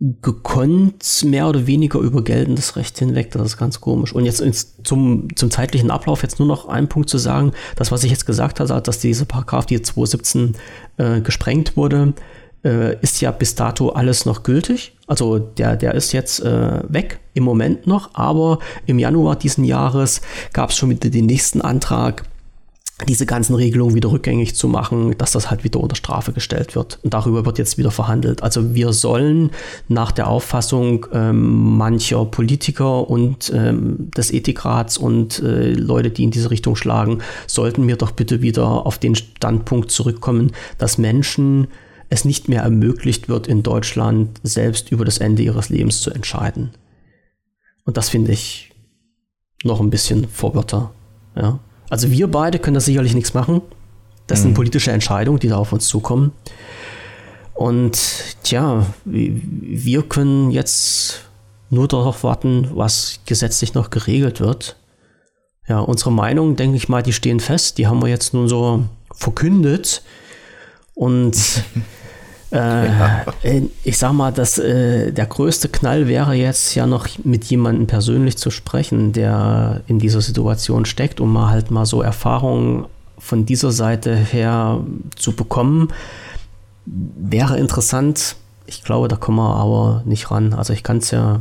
[0.00, 3.30] gekonnt mehr oder weniger über geltendes Recht hinweg.
[3.30, 4.12] Das ist ganz komisch.
[4.12, 7.52] Und jetzt ins, zum, zum zeitlichen Ablauf jetzt nur noch einen Punkt zu sagen.
[7.76, 10.56] Das, was ich jetzt gesagt habe, dass diese Paragraph, die 217
[10.96, 12.12] äh, gesprengt wurde,
[12.64, 14.96] äh, ist ja bis dato alles noch gültig.
[15.06, 20.22] Also der, der ist jetzt äh, weg im Moment noch, aber im Januar diesen Jahres
[20.52, 22.24] gab es schon wieder den nächsten Antrag
[23.08, 27.00] diese ganzen Regelungen wieder rückgängig zu machen, dass das halt wieder unter Strafe gestellt wird.
[27.02, 28.42] Und darüber wird jetzt wieder verhandelt.
[28.42, 29.50] Also wir sollen
[29.88, 36.30] nach der Auffassung ähm, mancher Politiker und ähm, des Ethikrats und äh, Leute, die in
[36.30, 37.18] diese Richtung schlagen,
[37.48, 41.66] sollten wir doch bitte wieder auf den Standpunkt zurückkommen, dass Menschen
[42.10, 46.70] es nicht mehr ermöglicht wird, in Deutschland selbst über das Ende ihres Lebens zu entscheiden.
[47.84, 48.72] Und das finde ich
[49.64, 50.92] noch ein bisschen Vorwörter.
[51.34, 51.58] Ja.
[51.94, 53.62] Also wir beide können da sicherlich nichts machen.
[54.26, 54.54] Das sind mhm.
[54.54, 56.32] politische Entscheidungen, die da auf uns zukommen.
[57.54, 57.96] Und
[58.42, 61.20] tja, wir können jetzt
[61.70, 64.74] nur darauf warten, was gesetzlich noch geregelt wird.
[65.68, 67.78] Ja, unsere Meinungen, denke ich mal, die stehen fest.
[67.78, 68.82] Die haben wir jetzt nun so
[69.14, 70.02] verkündet.
[70.94, 71.36] Und
[72.54, 73.24] Äh, ja.
[73.42, 77.86] Äh, ich sag mal, dass äh, der größte Knall wäre jetzt ja noch mit jemandem
[77.86, 82.86] persönlich zu sprechen, der in dieser Situation steckt, um mal halt mal so Erfahrungen
[83.18, 84.80] von dieser Seite her
[85.16, 85.88] zu bekommen.
[86.86, 88.36] Wäre interessant.
[88.66, 90.54] Ich glaube, da kommen wir aber nicht ran.
[90.54, 91.40] Also ich kann es ja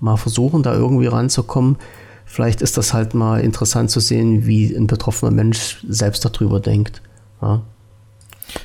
[0.00, 1.76] mal versuchen, da irgendwie ranzukommen.
[2.24, 7.02] Vielleicht ist das halt mal interessant zu sehen, wie ein betroffener Mensch selbst darüber denkt.
[7.42, 7.62] Ja,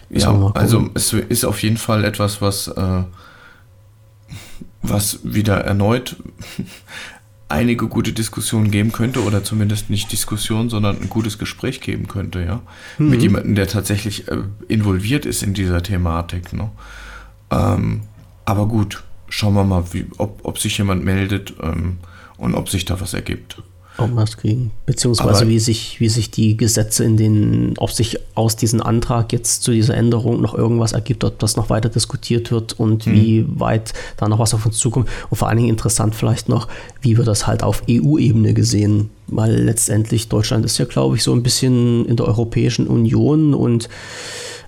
[0.09, 3.03] ja also es ist auf jeden Fall etwas, was, äh,
[4.81, 6.15] was wieder erneut
[7.49, 12.43] einige gute Diskussionen geben könnte oder zumindest nicht Diskussion, sondern ein gutes Gespräch geben könnte,
[12.43, 12.61] ja.
[12.97, 13.09] Mhm.
[13.09, 16.51] Mit jemandem, der tatsächlich äh, involviert ist in dieser Thematik.
[16.51, 16.69] Ne?
[17.51, 18.01] Ähm,
[18.43, 21.99] aber gut, schauen wir mal, wie, ob, ob sich jemand meldet ähm,
[22.38, 23.61] und ob sich da was ergibt
[23.97, 24.71] es kriegen.
[24.85, 29.33] Beziehungsweise Aber wie sich, wie sich die Gesetze in den, ob sich aus diesem Antrag
[29.33, 33.13] jetzt zu dieser Änderung noch irgendwas ergibt, ob das noch weiter diskutiert wird und hm.
[33.13, 35.09] wie weit da noch was auf uns zukommt.
[35.29, 36.67] Und vor allen Dingen interessant vielleicht noch,
[37.01, 39.09] wie wird das halt auf EU-Ebene gesehen?
[39.27, 43.89] Weil letztendlich Deutschland ist ja, glaube ich, so ein bisschen in der Europäischen Union und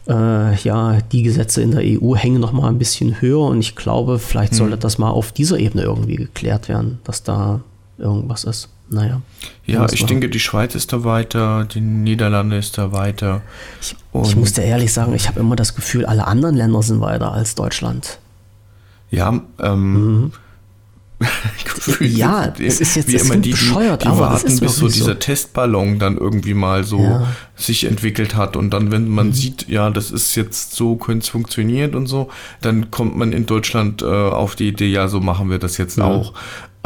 [0.07, 3.75] äh, ja, die Gesetze in der EU hängen noch mal ein bisschen höher und ich
[3.75, 4.57] glaube, vielleicht hm.
[4.57, 7.61] sollte das mal auf dieser Ebene irgendwie geklärt werden, dass da
[7.99, 8.69] irgendwas ist.
[8.91, 9.21] Naja.
[9.65, 13.41] Ja, ich denke, die Schweiz ist da weiter, die Niederlande ist da weiter.
[13.81, 16.99] Ich, ich muss dir ehrlich sagen, ich habe immer das Gefühl, alle anderen Länder sind
[16.99, 18.17] weiter als Deutschland.
[19.11, 20.21] Ja, ähm.
[20.21, 20.31] Mhm.
[21.99, 25.13] ja, es ist jetzt wie immer die, bescheuert, die, die warten, bis so dieser so.
[25.15, 27.27] Testballon dann irgendwie mal so ja.
[27.57, 29.33] sich entwickelt hat und dann, wenn man mhm.
[29.33, 32.29] sieht, ja, das ist jetzt so, könnte es funktionieren und so,
[32.61, 35.97] dann kommt man in Deutschland äh, auf die Idee, ja, so machen wir das jetzt
[35.97, 36.05] ja.
[36.05, 36.33] auch.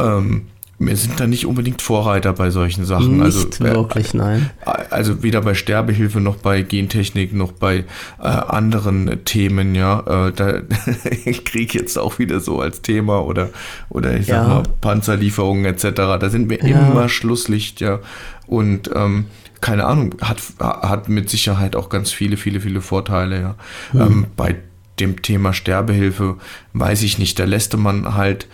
[0.00, 0.46] Ähm,
[0.78, 3.18] wir sind da nicht unbedingt Vorreiter bei solchen Sachen.
[3.18, 4.50] Nicht also, wirklich, äh, nein.
[4.90, 7.84] Also weder bei Sterbehilfe noch bei Gentechnik noch bei
[8.20, 10.28] äh, anderen Themen, ja.
[10.28, 10.60] Äh, da
[11.44, 13.50] Krieg jetzt auch wieder so als Thema oder,
[13.88, 14.48] oder ich sag ja.
[14.48, 15.90] mal Panzerlieferungen etc.
[15.94, 16.90] Da sind wir ja.
[16.90, 18.00] immer Schlusslicht, ja.
[18.46, 19.26] Und ähm,
[19.60, 23.54] keine Ahnung, hat, hat mit Sicherheit auch ganz viele, viele, viele Vorteile, ja.
[23.92, 24.00] Mhm.
[24.00, 24.56] Ähm, bei
[24.98, 26.36] dem Thema Sterbehilfe
[26.72, 28.48] weiß ich nicht, da lässt man halt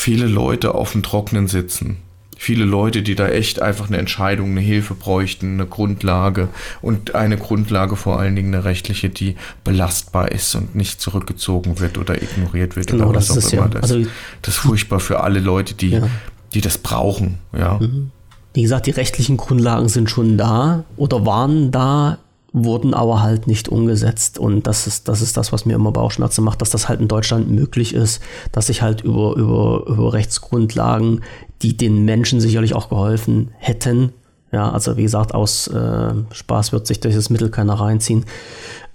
[0.00, 1.98] viele Leute auf dem Trockenen sitzen.
[2.36, 6.48] Viele Leute, die da echt einfach eine Entscheidung, eine Hilfe bräuchten, eine Grundlage
[6.80, 11.98] und eine Grundlage vor allen Dingen eine rechtliche, die belastbar ist und nicht zurückgezogen wird
[11.98, 13.64] oder ignoriert wird genau, oder was auch immer.
[13.64, 13.68] Ja.
[13.68, 16.08] Das, also, das ist furchtbar für alle Leute, die, ja.
[16.54, 17.36] die das brauchen.
[17.52, 17.78] Ja.
[17.78, 18.10] Mhm.
[18.54, 22.18] Wie gesagt, die rechtlichen Grundlagen sind schon da oder waren da
[22.52, 24.38] wurden aber halt nicht umgesetzt.
[24.38, 27.08] Und das ist, das ist das, was mir immer Bauchschmerzen macht, dass das halt in
[27.08, 28.20] Deutschland möglich ist,
[28.52, 31.22] dass sich halt über, über, über Rechtsgrundlagen,
[31.62, 34.12] die den Menschen sicherlich auch geholfen hätten,
[34.52, 38.24] ja, also wie gesagt, aus äh, Spaß wird sich dieses Mittel keiner reinziehen,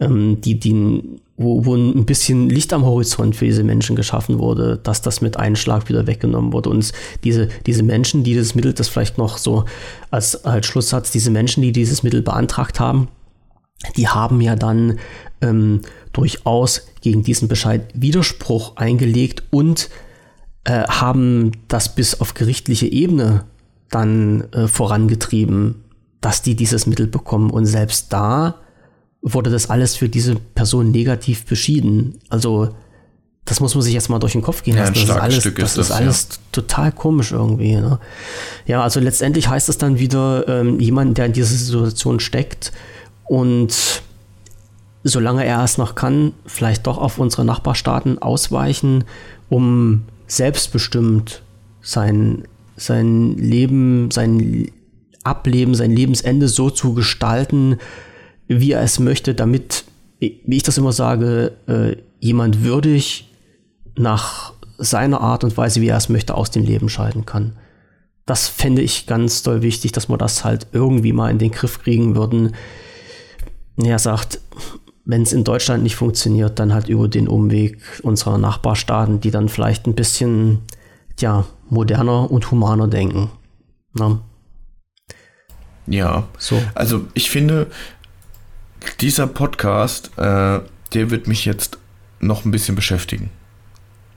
[0.01, 1.01] ähm, die, die,
[1.37, 5.37] wo, wo ein bisschen Licht am Horizont für diese Menschen geschaffen wurde, dass das mit
[5.37, 6.69] einem Schlag wieder weggenommen wurde.
[6.69, 6.91] Und
[7.23, 9.63] diese, diese Menschen, die dieses Mittel, das vielleicht noch so
[10.11, 13.07] als, als Schlusssatz, diese Menschen, die dieses Mittel beantragt haben,
[13.95, 14.99] die haben ja dann
[15.41, 15.81] ähm,
[16.13, 19.89] durchaus gegen diesen Bescheid Widerspruch eingelegt und
[20.63, 23.45] äh, haben das bis auf gerichtliche Ebene
[23.89, 25.83] dann äh, vorangetrieben,
[26.21, 27.49] dass die dieses Mittel bekommen.
[27.51, 28.55] Und selbst da
[29.21, 32.19] wurde das alles für diese Person negativ beschieden.
[32.29, 32.69] Also
[33.45, 34.95] das muss man sich jetzt mal durch den Kopf gehen lassen.
[34.95, 36.37] Ja, das ist alles, Stück das ist, das, alles ja.
[36.51, 37.75] total komisch irgendwie.
[37.75, 37.99] Ne?
[38.65, 42.71] Ja, also letztendlich heißt es dann wieder, ähm, jemand, der in dieser Situation steckt,
[43.27, 44.03] und
[45.03, 49.03] solange er es noch kann, vielleicht doch auf unsere Nachbarstaaten ausweichen,
[49.49, 51.43] um selbstbestimmt
[51.81, 52.43] sein,
[52.75, 54.71] sein Leben, sein
[55.23, 57.77] Ableben, sein Lebensende so zu gestalten,
[58.47, 59.85] wie er es möchte, damit,
[60.19, 63.31] wie ich das immer sage, äh, jemand würdig
[63.95, 67.53] nach seiner Art und Weise, wie er es möchte, aus dem Leben scheiden kann.
[68.25, 71.83] Das fände ich ganz doll wichtig, dass wir das halt irgendwie mal in den Griff
[71.83, 72.55] kriegen würden
[73.77, 74.39] ja, sagt,
[75.05, 79.49] wenn es in Deutschland nicht funktioniert, dann halt über den Umweg unserer Nachbarstaaten, die dann
[79.49, 80.61] vielleicht ein bisschen
[81.19, 83.29] ja, moderner und humaner denken.
[83.93, 84.09] Na?
[84.09, 84.19] Ne?
[85.87, 86.61] Ja, so.
[86.73, 87.67] also ich finde,
[89.01, 90.59] dieser Podcast, äh,
[90.93, 91.77] der wird mich jetzt
[92.19, 93.29] noch ein bisschen beschäftigen.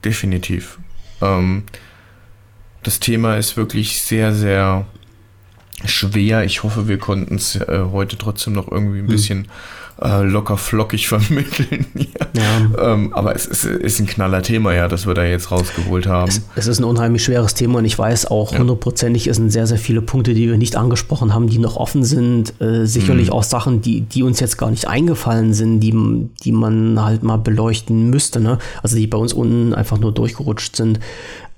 [0.04, 0.78] Definitiv.
[1.20, 1.64] Ähm,
[2.82, 4.86] das Thema ist wirklich sehr, sehr
[5.84, 6.44] schwer.
[6.44, 9.12] Ich hoffe, wir konnten es äh, heute trotzdem noch irgendwie ein hm.
[9.12, 9.48] bisschen
[10.00, 11.86] äh, locker flockig vermitteln.
[12.32, 12.92] ja.
[12.92, 16.28] Ähm, aber es ist, ist, ein knaller Thema, ja, das wir da jetzt rausgeholt haben.
[16.28, 19.30] Es, es ist ein unheimlich schweres Thema und ich weiß auch hundertprozentig, ja.
[19.32, 22.60] es sind sehr, sehr viele Punkte, die wir nicht angesprochen haben, die noch offen sind.
[22.60, 23.32] Äh, sicherlich mhm.
[23.32, 25.94] auch Sachen, die, die uns jetzt gar nicht eingefallen sind, die,
[26.44, 28.40] die man halt mal beleuchten müsste.
[28.40, 28.58] Ne?
[28.82, 31.00] Also die bei uns unten einfach nur durchgerutscht sind.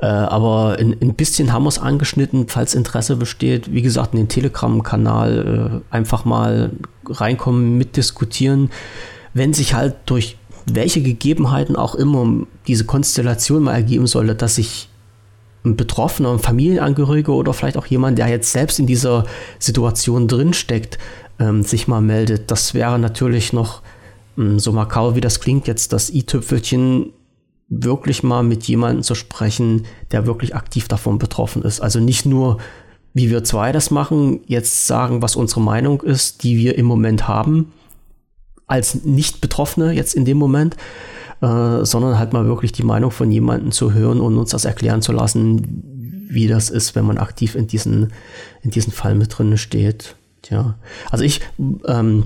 [0.01, 3.73] Äh, aber ein, ein bisschen haben wir es angeschnitten, falls Interesse besteht.
[3.73, 6.71] Wie gesagt, in den Telegram-Kanal äh, einfach mal
[7.07, 8.71] reinkommen, mitdiskutieren.
[9.35, 10.37] Wenn sich halt durch
[10.67, 14.89] welche Gegebenheiten auch immer diese Konstellation mal ergeben sollte, dass sich
[15.65, 19.27] ein Betroffener, ein Familienangehöriger oder vielleicht auch jemand, der jetzt selbst in dieser
[19.59, 20.99] Situation drinsteckt,
[21.39, 22.51] ähm, sich mal meldet.
[22.51, 23.83] Das wäre natürlich noch
[24.39, 27.13] ähm, so makaber, wie das klingt, jetzt das i-Tüpfelchen
[27.71, 31.81] wirklich mal mit jemandem zu sprechen, der wirklich aktiv davon betroffen ist.
[31.81, 32.59] Also nicht nur,
[33.15, 37.29] wie wir zwei das machen, jetzt sagen, was unsere Meinung ist, die wir im Moment
[37.29, 37.73] haben,
[38.67, 40.77] als Nicht-Betroffene jetzt in dem Moment,
[41.41, 45.01] äh, sondern halt mal wirklich die Meinung von jemandem zu hören und uns das erklären
[45.01, 48.13] zu lassen, wie das ist, wenn man aktiv in diesen,
[48.63, 50.17] in diesen Fall mit drin steht.
[50.43, 50.77] Tja.
[51.11, 51.41] Also ich,
[51.87, 52.25] ähm,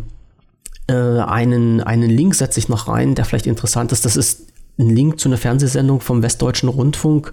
[0.87, 4.05] äh, einen, einen Link setze ich noch rein, der vielleicht interessant ist.
[4.05, 7.33] Das ist ein Link zu einer Fernsehsendung vom Westdeutschen Rundfunk,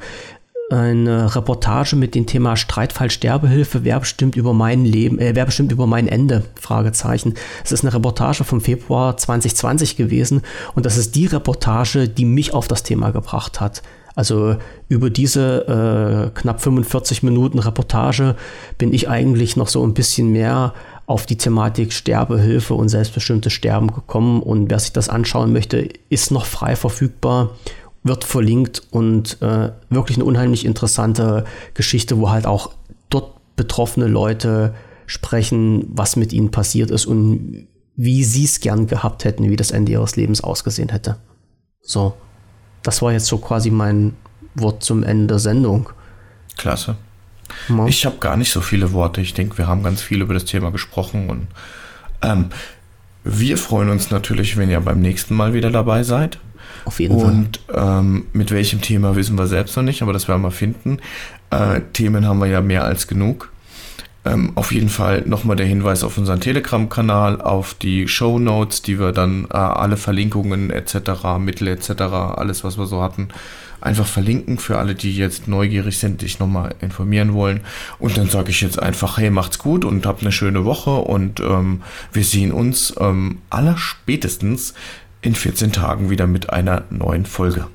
[0.69, 5.71] eine Reportage mit dem Thema Streitfall Sterbehilfe, wer bestimmt über mein Leben, äh, wer bestimmt
[5.71, 6.43] über mein Ende?
[6.59, 7.33] Fragezeichen.
[7.63, 10.41] Es ist eine Reportage vom Februar 2020 gewesen
[10.73, 13.81] und das ist die Reportage, die mich auf das Thema gebracht hat.
[14.15, 14.57] Also
[14.89, 18.35] über diese äh, knapp 45 Minuten Reportage
[18.77, 20.73] bin ich eigentlich noch so ein bisschen mehr
[21.12, 24.41] auf die Thematik Sterbehilfe und selbstbestimmtes Sterben gekommen.
[24.41, 27.51] Und wer sich das anschauen möchte, ist noch frei verfügbar,
[28.03, 31.43] wird verlinkt und äh, wirklich eine unheimlich interessante
[31.74, 32.72] Geschichte, wo halt auch
[33.09, 34.74] dort betroffene Leute
[35.05, 39.72] sprechen, was mit ihnen passiert ist und wie sie es gern gehabt hätten, wie das
[39.72, 41.18] Ende ihres Lebens ausgesehen hätte.
[41.82, 42.14] So,
[42.84, 44.16] das war jetzt so quasi mein
[44.55, 45.89] Wort zum Ende der Sendung.
[46.57, 46.95] Klasse.
[47.69, 47.85] Ja.
[47.87, 49.21] Ich habe gar nicht so viele Worte.
[49.21, 51.47] Ich denke, wir haben ganz viel über das Thema gesprochen und
[52.21, 52.49] ähm,
[53.23, 56.39] wir freuen uns natürlich, wenn ihr beim nächsten Mal wieder dabei seid.
[56.85, 57.29] Auf jeden Fall.
[57.29, 60.99] Und ähm, mit welchem Thema wissen wir selbst noch nicht, aber das werden wir finden.
[61.51, 63.51] Äh, Themen haben wir ja mehr als genug.
[64.24, 68.99] Ähm, auf jeden Fall nochmal der Hinweis auf unseren Telegram-Kanal, auf die Show Notes, die
[68.99, 73.30] wir dann äh, alle Verlinkungen etc., Mittel etc., alles was wir so hatten,
[73.82, 77.61] einfach verlinken für alle, die jetzt neugierig sind, dich nochmal informieren wollen.
[77.97, 81.39] Und dann sage ich jetzt einfach, hey, macht's gut und habt eine schöne Woche und
[81.39, 81.82] ähm,
[82.13, 84.76] wir sehen uns ähm, allerspätestens
[85.24, 87.67] in 14 Tagen wieder mit einer neuen Folge.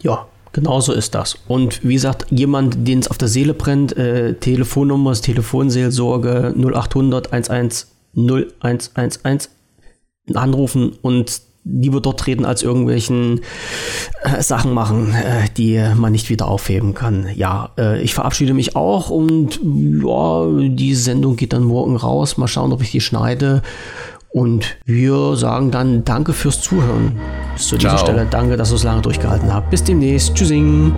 [0.00, 1.36] Ja, genau so ist das.
[1.46, 7.86] Und wie gesagt, jemand, den es auf der Seele brennt, äh, Telefonnummer, Telefonseelsorge 0800 11
[8.16, 9.50] 0111
[10.32, 13.40] anrufen und lieber dort reden, als irgendwelchen
[14.22, 17.28] äh, Sachen machen, äh, die man nicht wieder aufheben kann.
[17.34, 22.36] Ja, äh, ich verabschiede mich auch und ja, die Sendung geht dann morgen raus.
[22.36, 23.62] Mal schauen, ob ich die schneide.
[24.34, 27.12] Und wir sagen dann Danke fürs Zuhören.
[27.54, 29.70] Bis zu dieser Stelle danke, dass ihr es lange durchgehalten habt.
[29.70, 30.34] Bis demnächst.
[30.34, 30.92] Tschüssing.